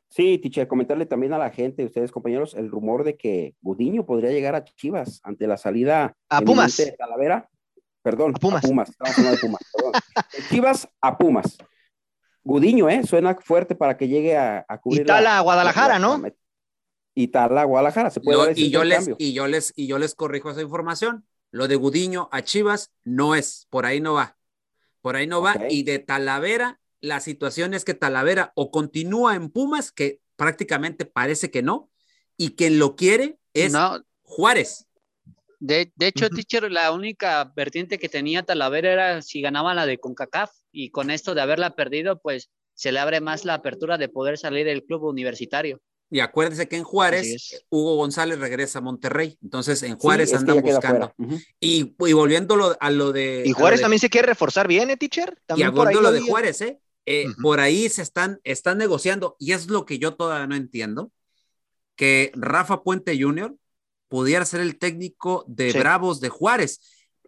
[0.08, 4.30] Sí, Tiche, comentarle también a la gente, ustedes compañeros, el rumor de que Gudiño podría
[4.30, 6.76] llegar a Chivas ante la salida a Pumas.
[6.76, 7.48] De Talavera.
[8.02, 8.64] Perdón, a Pumas.
[8.64, 8.90] A Pumas.
[8.98, 9.62] De Pumas
[10.50, 11.56] Chivas a Pumas.
[12.44, 13.04] Gudiño, ¿eh?
[13.06, 15.02] Suena fuerte para que llegue a, a cubrir.
[15.02, 16.20] Y tal a Guadalajara, ¿no?
[17.14, 20.14] Y tal a Guadalajara, se puede y, yo les, y, yo les, y yo les
[20.14, 21.26] corrijo esa información.
[21.50, 24.38] Lo de Gudiño a Chivas no es, por ahí no va.
[25.02, 25.54] Por ahí no va.
[25.68, 31.50] Y de Talavera, la situación es que Talavera o continúa en Pumas, que prácticamente parece
[31.50, 31.90] que no,
[32.36, 33.74] y quien lo quiere es
[34.22, 34.88] Juárez.
[35.64, 40.50] De, hecho, teacher, la única vertiente que tenía Talavera era si ganaba la de CONCACAF
[40.72, 44.38] y con esto de haberla perdido, pues se le abre más la apertura de poder
[44.38, 45.80] salir del club universitario.
[46.10, 49.38] Y acuérdese que en Juárez, Hugo González regresa a Monterrey.
[49.40, 51.14] Entonces, en Juárez andan buscando.
[51.60, 53.44] y, y, volviendo a lo de.
[53.46, 55.40] Y Juárez también se quiere reforzar bien, ¿eh, teacher?
[55.46, 56.80] También y volviendo lo de Juárez, ¿eh?
[57.06, 61.12] eh Por ahí se están, están negociando, y es lo que yo todavía no entiendo:
[61.94, 63.56] que Rafa Puente Jr
[64.12, 66.82] pudiera ser el técnico de Bravos de Juárez.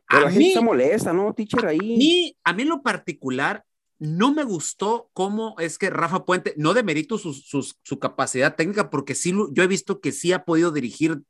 [0.06, 1.64] a mí, se molesta, ¿no, teacher?
[1.64, 2.36] Ahí.
[2.44, 3.64] A mí, en lo particular,
[3.98, 9.14] no me gustó cómo es que Rafa Puente, no demerito su, su, capacidad técnica, porque
[9.14, 11.22] sí, yo he visto que sí ha podido dirigir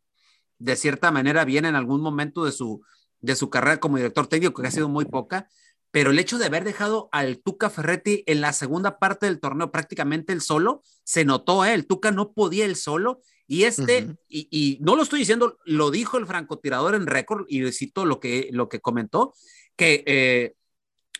[0.59, 2.83] de cierta manera bien en algún momento de su,
[3.21, 5.49] de su carrera como director técnico, que ha sido muy poca,
[5.95, 9.71] pero el hecho de haber dejado al Tuca Ferretti en la segunda parte del torneo
[9.71, 11.73] prácticamente el solo, se notó, ¿eh?
[11.73, 16.19] el Tuca no podía el solo y este, y, no lo estoy diciendo, lo dijo
[16.19, 19.35] el francotirador en récord, y cito lo que, lo que comentó,
[19.77, 20.55] que eh,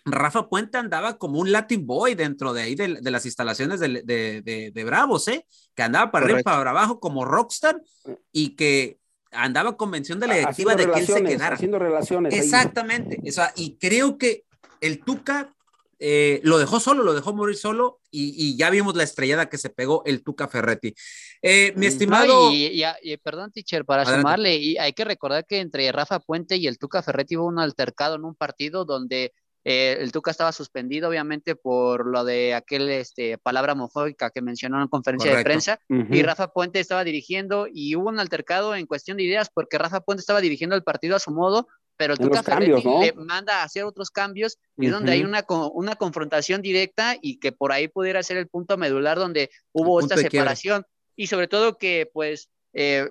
[0.05, 4.73] Rafa Puente andaba como un Latin Boy dentro de ahí de, las instalaciones de, de,
[4.75, 5.47] de, Bravos, ¿eh?
[5.77, 7.81] que andaba para arriba para abajo como rockstar
[8.33, 8.99] y que
[9.31, 11.55] andaba convención de la directiva de que él se quedara.
[11.55, 12.35] Haciendo relaciones.
[12.35, 13.21] Exactamente.
[13.25, 14.45] O sea, y creo que
[14.85, 15.55] el Tuca
[15.99, 19.71] eh, lo dejó solo, lo dejó morir solo y, ya vimos la estrellada que se
[19.71, 20.95] pegó el Tuca Ferretti.
[21.41, 22.51] Eh, mi estimado.
[22.53, 22.83] y,
[23.23, 27.03] perdón, teacher, para sumarle, y hay que recordar que entre Rafa Puente y el Tuca
[27.03, 29.33] Ferretti hubo un altercado en un partido donde
[29.65, 34.83] eh, el Tuca estaba suspendido, obviamente, por lo de aquel este, palabra homofóbica que mencionó
[34.83, 35.81] en conferencia de prensa.
[35.89, 40.03] Y Rafa Puente estaba dirigiendo y hubo un altercado en cuestión de ideas porque Rafa
[40.03, 41.67] Puente estaba dirigiendo el partido a su modo,
[41.97, 45.95] pero Tuca Ferretti le manda a hacer otros cambios y es donde hay una, una
[45.97, 50.85] confrontación directa y que por ahí pudiera ser el punto medular donde hubo esta separación.
[51.17, 53.09] Y sobre todo que pues eh,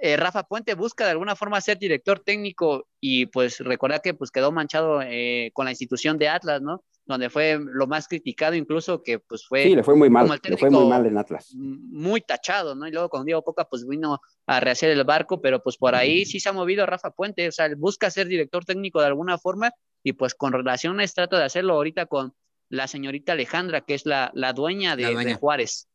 [0.00, 4.30] eh, Rafa Puente busca de alguna forma ser director técnico y pues recuerda que pues
[4.30, 6.84] quedó manchado eh, con la institución de Atlas, ¿no?
[7.08, 9.64] Donde fue lo más criticado, incluso que pues fue.
[9.64, 11.54] Sí, le fue muy mal, le fue muy mal en Atlas.
[11.56, 12.86] Muy tachado, ¿no?
[12.86, 16.26] Y luego con Diego Coca, pues vino a rehacer el barco, pero pues por ahí
[16.26, 19.72] sí se ha movido Rafa Puente, o sea, busca ser director técnico de alguna forma,
[20.02, 22.34] y pues con relaciones trato de hacerlo ahorita con
[22.68, 25.88] la señorita Alejandra, que es la, la dueña de, de Juárez.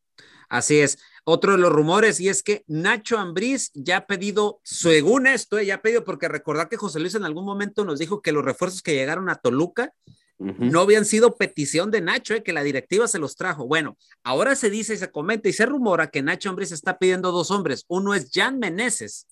[0.49, 0.99] Así es.
[1.25, 5.75] Otro de los rumores, y es que Nacho Ambriz ya ha pedido, según esto, ya
[5.75, 8.81] ha pedido, porque recordar que José Luis en algún momento nos dijo que los refuerzos
[8.81, 9.93] que llegaron a Toluca
[10.39, 13.65] no habían sido petición de Nacho, eh, que la directiva se los trajo.
[13.65, 17.31] Bueno, ahora se dice y se comenta y se rumora que Nacho Ambriz está pidiendo
[17.31, 17.85] dos hombres.
[17.87, 19.27] Uno es Jan Meneses,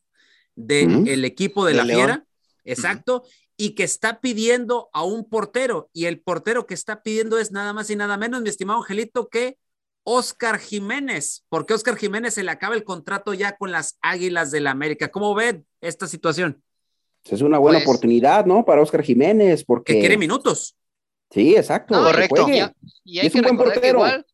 [0.56, 2.26] del equipo de, la Fiera,
[2.64, 3.24] exacto,
[3.58, 5.90] y que está pidiendo a un portero.
[5.92, 9.28] Y el portero que está pidiendo es nada más y nada menos, mi estimado Angelito,
[9.28, 9.58] que
[10.04, 14.66] Oscar Jiménez, porque Oscar Jiménez se le acaba el contrato ya con las Águilas del
[14.66, 15.10] la América.
[15.10, 16.64] ¿Cómo ven esta situación?
[17.26, 18.66] Es una buena pues oportunidad, ¿no?
[18.66, 19.94] Para Oscar Jiménez, porque.
[19.94, 20.76] Que quiere minutos.
[21.30, 22.04] Sí, exacto.
[22.04, 22.48] correcto.
[22.50, 24.00] Y, hay es que un buen portero.
[24.00, 24.26] igual,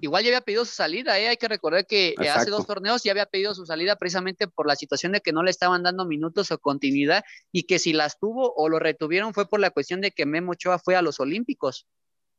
[0.00, 1.28] igual, ya había pedido su salida, ¿eh?
[1.28, 4.76] Hay que recordar que hace dos torneos ya había pedido su salida precisamente por la
[4.76, 7.22] situación de que no le estaban dando minutos o continuidad
[7.52, 10.52] y que si las tuvo o lo retuvieron fue por la cuestión de que Memo
[10.52, 11.86] Ochoa fue a los Olímpicos.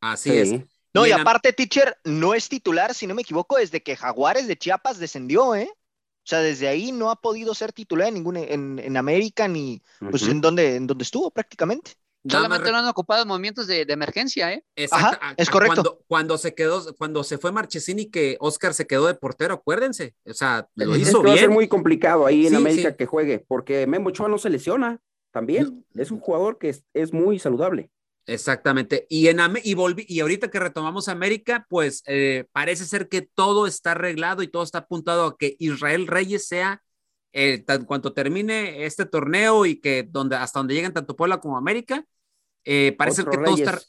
[0.01, 0.55] Así es.
[0.97, 4.57] No, y, aparte, teacher, no es titular, si no me equivoco, desde que Jaguares de
[4.57, 5.69] Chiapas descendió, ¿eh?
[5.71, 9.81] O sea, desde ahí no ha podido ser titular en ningún, en, América ni
[10.11, 11.93] pues en donde, en donde estuvo prácticamente.
[12.29, 14.63] Solamente no han ocupado movimientos de, emergencia, ¿eh?
[14.75, 15.25] Exacto.
[15.37, 16.01] es correcto.
[16.07, 20.15] Cuando, se quedó, cuando se fue Marchesini, que Oscar se quedó de portero, acuérdense.
[20.25, 21.33] O sea, lo hizo bien.
[21.33, 24.49] Va a ser muy complicado ahí en América que juegue, porque Memo Ochoa no se
[24.49, 24.99] lesiona
[25.31, 25.85] también.
[25.95, 27.89] Es un jugador que es muy saludable.
[28.27, 29.07] Exactamente.
[29.09, 33.67] Y, en, y, volví, y ahorita que retomamos América, pues eh, parece ser que todo
[33.67, 36.83] está arreglado y todo está apuntado a que Israel Reyes sea,
[37.31, 41.57] eh, tan, cuanto termine este torneo y que donde, hasta donde lleguen tanto Puebla como
[41.57, 42.05] América,
[42.65, 43.79] eh, parece que todo está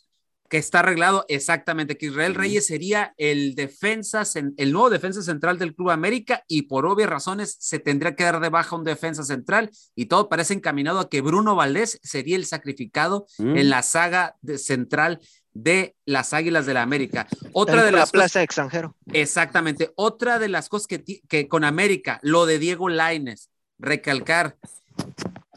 [0.48, 4.22] que está arreglado exactamente, que Israel Reyes sería el defensa,
[4.56, 8.40] el nuevo defensa central del Club América y por obvias razones se tendría que dar
[8.40, 12.46] de baja un defensa central y todo parece encaminado a que Bruno Valdés sería el
[12.46, 13.68] sacrificado en mm.
[13.68, 15.20] la saga de central
[15.52, 17.26] de las Águilas de la América.
[17.52, 18.96] Otra de las plaza extranjero.
[19.12, 19.92] Exactamente.
[19.96, 24.56] Otra de las cosas que, que con América, lo de Diego Laines, recalcar,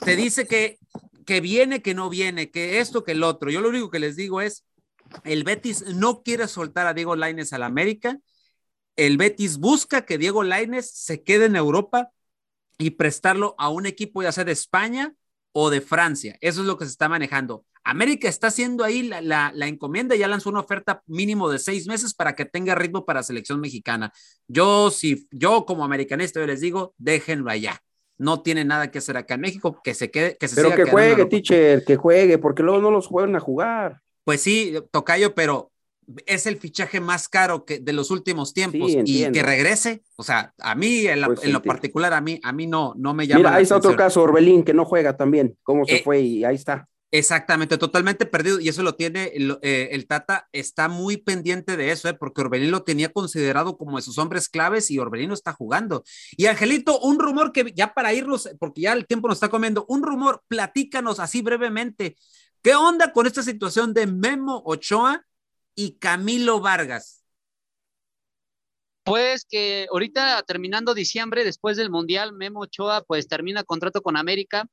[0.03, 0.79] te dice que
[1.25, 3.49] que viene, que no viene, que esto, que el otro.
[3.49, 4.65] Yo lo único que les digo es,
[5.23, 8.19] el Betis no quiere soltar a Diego Laines al América.
[8.95, 12.11] El Betis busca que Diego Laines se quede en Europa
[12.77, 15.15] y prestarlo a un equipo ya sea de España
[15.53, 16.37] o de Francia.
[16.41, 17.65] Eso es lo que se está manejando.
[17.83, 22.13] América está haciendo ahí la, la, encomienda, ya lanzó una oferta mínimo de seis meses
[22.13, 24.13] para que tenga ritmo para selección mexicana.
[24.47, 27.81] Yo, si yo como americanista, yo les digo, déjenlo allá.
[28.17, 30.85] No tiene nada que hacer acá en México, que se quede, que se Pero que
[30.85, 33.99] juegue, teacher, que juegue, porque luego no los juegan a jugar.
[34.23, 35.71] Pues sí, Tocayo, pero
[36.25, 40.53] es el fichaje más caro que de los últimos tiempos y que regrese, o sea,
[40.59, 43.39] a mí en, pues lo particular a mí a mí no no me llama.
[43.39, 46.43] Mira, ahí está otro caso, Orbelín que no juega también, cómo se eh, fue y
[46.43, 46.87] ahí está.
[47.13, 52.07] Exactamente, totalmente perdido y eso lo tiene el, eh, Tata está muy pendiente de eso,
[52.07, 55.51] eh, porque Orbelín lo tenía considerado como de sus hombres claves y Orbelín no está
[55.51, 56.05] jugando.
[56.37, 59.85] Y Angelito, un rumor que ya para irnos, porque ya el tiempo nos está comiendo,
[59.89, 62.15] un rumor, platícanos así brevemente.
[62.63, 65.25] ¿Qué onda con esta situación de Memo Ochoa
[65.73, 67.23] y Camilo Vargas?
[69.03, 74.67] Pues que ahorita terminando diciembre, después del Mundial, Memo Ochoa pues termina contrato con América.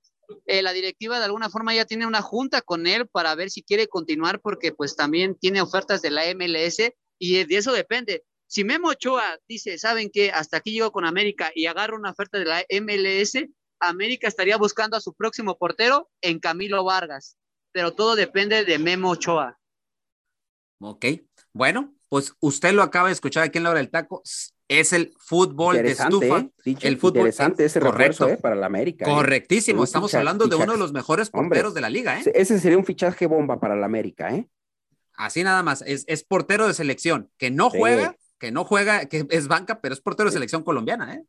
[0.45, 3.63] Eh, la directiva de alguna forma ya tiene una junta con él para ver si
[3.63, 8.23] quiere continuar porque pues también tiene ofertas de la MLS y de eso depende.
[8.47, 10.31] Si Memo Ochoa dice, ¿saben qué?
[10.31, 13.49] Hasta aquí llego con América y agarro una oferta de la MLS,
[13.81, 17.39] América estaría buscando a su próximo portero en Camilo Vargas
[17.73, 19.59] pero todo depende de Memo Ochoa.
[20.81, 21.05] Ok,
[21.53, 24.23] bueno, pues usted lo acaba de escuchar aquí en la hora del taco.
[24.69, 26.41] Es el fútbol de estufa.
[26.65, 26.77] ¿eh?
[26.83, 28.37] el fútbol interesante ese correcto, ¿eh?
[28.37, 29.07] para la América.
[29.07, 29.09] ¿eh?
[29.09, 29.83] Correctísimo.
[29.83, 32.21] Estamos hablando de uno de los mejores porteros de la liga.
[32.21, 32.23] ¿eh?
[32.35, 34.35] Ese sería un fichaje bomba para la América.
[34.35, 34.47] ¿eh?
[35.15, 35.83] Así nada más.
[35.87, 39.95] Es, es portero de selección que no juega, que no juega, que es banca, pero
[39.95, 41.15] es portero de selección colombiana.
[41.15, 41.25] ¿eh?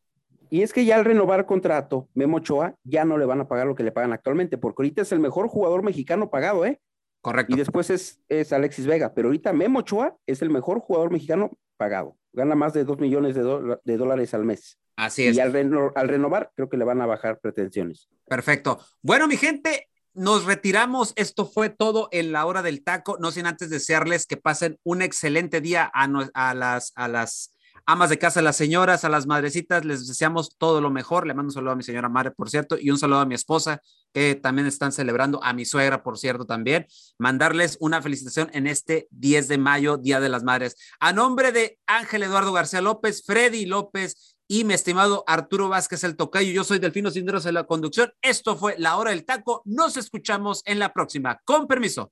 [0.49, 3.67] Y es que ya al renovar contrato, Memo Ochoa ya no le van a pagar
[3.67, 6.81] lo que le pagan actualmente, porque ahorita es el mejor jugador mexicano pagado, ¿eh?
[7.21, 7.53] Correcto.
[7.53, 11.51] Y después es, es Alexis Vega, pero ahorita Memo Ochoa es el mejor jugador mexicano
[11.77, 12.17] pagado.
[12.33, 14.79] Gana más de dos millones de, de dólares al mes.
[14.95, 15.35] Así es.
[15.35, 15.55] Y al,
[15.95, 18.09] al renovar, creo que le van a bajar pretensiones.
[18.27, 18.79] Perfecto.
[19.01, 21.13] Bueno, mi gente, nos retiramos.
[21.15, 23.17] Esto fue todo en la hora del taco.
[23.19, 27.53] No sin antes desearles que pasen un excelente día a, a las, a las
[27.85, 31.27] amas de casa, las señoras, a las madrecitas, les deseamos todo lo mejor.
[31.27, 33.35] Le mando un saludo a mi señora madre, por cierto, y un saludo a mi
[33.35, 33.81] esposa,
[34.13, 36.87] que también están celebrando, a mi suegra, por cierto, también.
[37.17, 40.75] Mandarles una felicitación en este 10 de mayo, Día de las Madres.
[40.99, 46.15] A nombre de Ángel Eduardo García López, Freddy López y mi estimado Arturo Vázquez el
[46.15, 46.51] Tocayo.
[46.51, 48.11] Yo soy Delfino Cinderos en la conducción.
[48.21, 49.61] Esto fue La Hora del Taco.
[49.65, 51.39] Nos escuchamos en la próxima.
[51.45, 52.11] Con permiso.